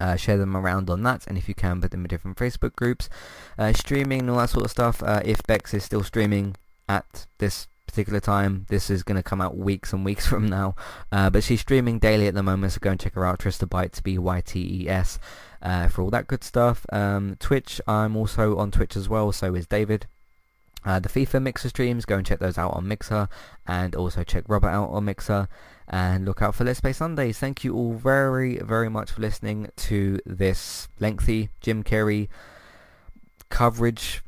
Uh, 0.00 0.16
share 0.16 0.38
them 0.38 0.56
around 0.56 0.90
on 0.90 1.02
that, 1.04 1.24
and 1.28 1.38
if 1.38 1.48
you 1.48 1.54
can, 1.54 1.80
put 1.80 1.92
them 1.92 2.00
in 2.00 2.08
different 2.08 2.36
Facebook 2.36 2.74
groups. 2.74 3.08
Uh, 3.56 3.72
streaming 3.72 4.20
and 4.20 4.30
all 4.30 4.38
that 4.38 4.50
sort 4.50 4.64
of 4.64 4.70
stuff. 4.70 5.00
Uh, 5.02 5.20
if 5.24 5.40
Bex 5.44 5.74
is 5.74 5.84
still 5.84 6.02
streaming 6.02 6.56
at 6.88 7.26
this 7.38 7.68
particular 7.92 8.20
time. 8.20 8.64
This 8.70 8.88
is 8.88 9.02
going 9.02 9.16
to 9.16 9.22
come 9.22 9.40
out 9.40 9.56
weeks 9.56 9.92
and 9.92 10.04
weeks 10.04 10.26
from 10.32 10.46
now. 10.46 10.74
Uh, 11.12 11.30
but 11.30 11.44
she's 11.44 11.60
streaming 11.60 11.98
daily 11.98 12.26
at 12.26 12.34
the 12.34 12.42
moment, 12.42 12.72
so 12.72 12.78
go 12.80 12.90
and 12.90 12.98
check 12.98 13.14
her 13.14 13.26
out. 13.26 13.38
Trista 13.38 13.68
Bytes, 13.68 14.02
B-Y-T-E-S, 14.02 15.18
uh, 15.60 15.88
for 15.88 16.02
all 16.02 16.10
that 16.10 16.26
good 16.26 16.42
stuff. 16.42 16.86
Um, 16.90 17.36
Twitch, 17.38 17.80
I'm 17.86 18.16
also 18.16 18.56
on 18.56 18.70
Twitch 18.70 18.96
as 18.96 19.08
well, 19.08 19.30
so 19.30 19.54
is 19.54 19.66
David. 19.66 20.06
Uh, 20.84 20.98
the 20.98 21.08
FIFA 21.08 21.42
Mixer 21.42 21.68
streams, 21.68 22.04
go 22.04 22.16
and 22.16 22.26
check 22.26 22.40
those 22.40 22.58
out 22.58 22.72
on 22.72 22.88
Mixer, 22.88 23.28
and 23.66 23.94
also 23.94 24.24
check 24.24 24.44
Robert 24.48 24.70
out 24.70 24.90
on 24.90 25.04
Mixer, 25.04 25.48
and 25.86 26.24
look 26.24 26.42
out 26.42 26.54
for 26.54 26.64
Let's 26.64 26.80
Play 26.80 26.92
Sundays. 26.92 27.38
Thank 27.38 27.62
you 27.62 27.74
all 27.74 27.92
very, 27.92 28.56
very 28.58 28.88
much 28.88 29.12
for 29.12 29.20
listening 29.20 29.68
to 29.76 30.18
this 30.24 30.88
lengthy 30.98 31.50
Jim 31.60 31.84
Carrey 31.84 32.28
coverage 33.50 34.22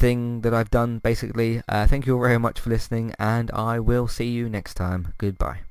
thing 0.00 0.40
that 0.40 0.54
I've 0.54 0.70
done 0.70 0.98
basically. 0.98 1.62
Uh, 1.68 1.86
thank 1.86 2.06
you 2.06 2.14
all 2.16 2.22
very 2.22 2.38
much 2.38 2.58
for 2.58 2.70
listening 2.70 3.14
and 3.18 3.50
I 3.52 3.78
will 3.78 4.08
see 4.08 4.30
you 4.30 4.48
next 4.48 4.74
time. 4.74 5.12
Goodbye. 5.18 5.69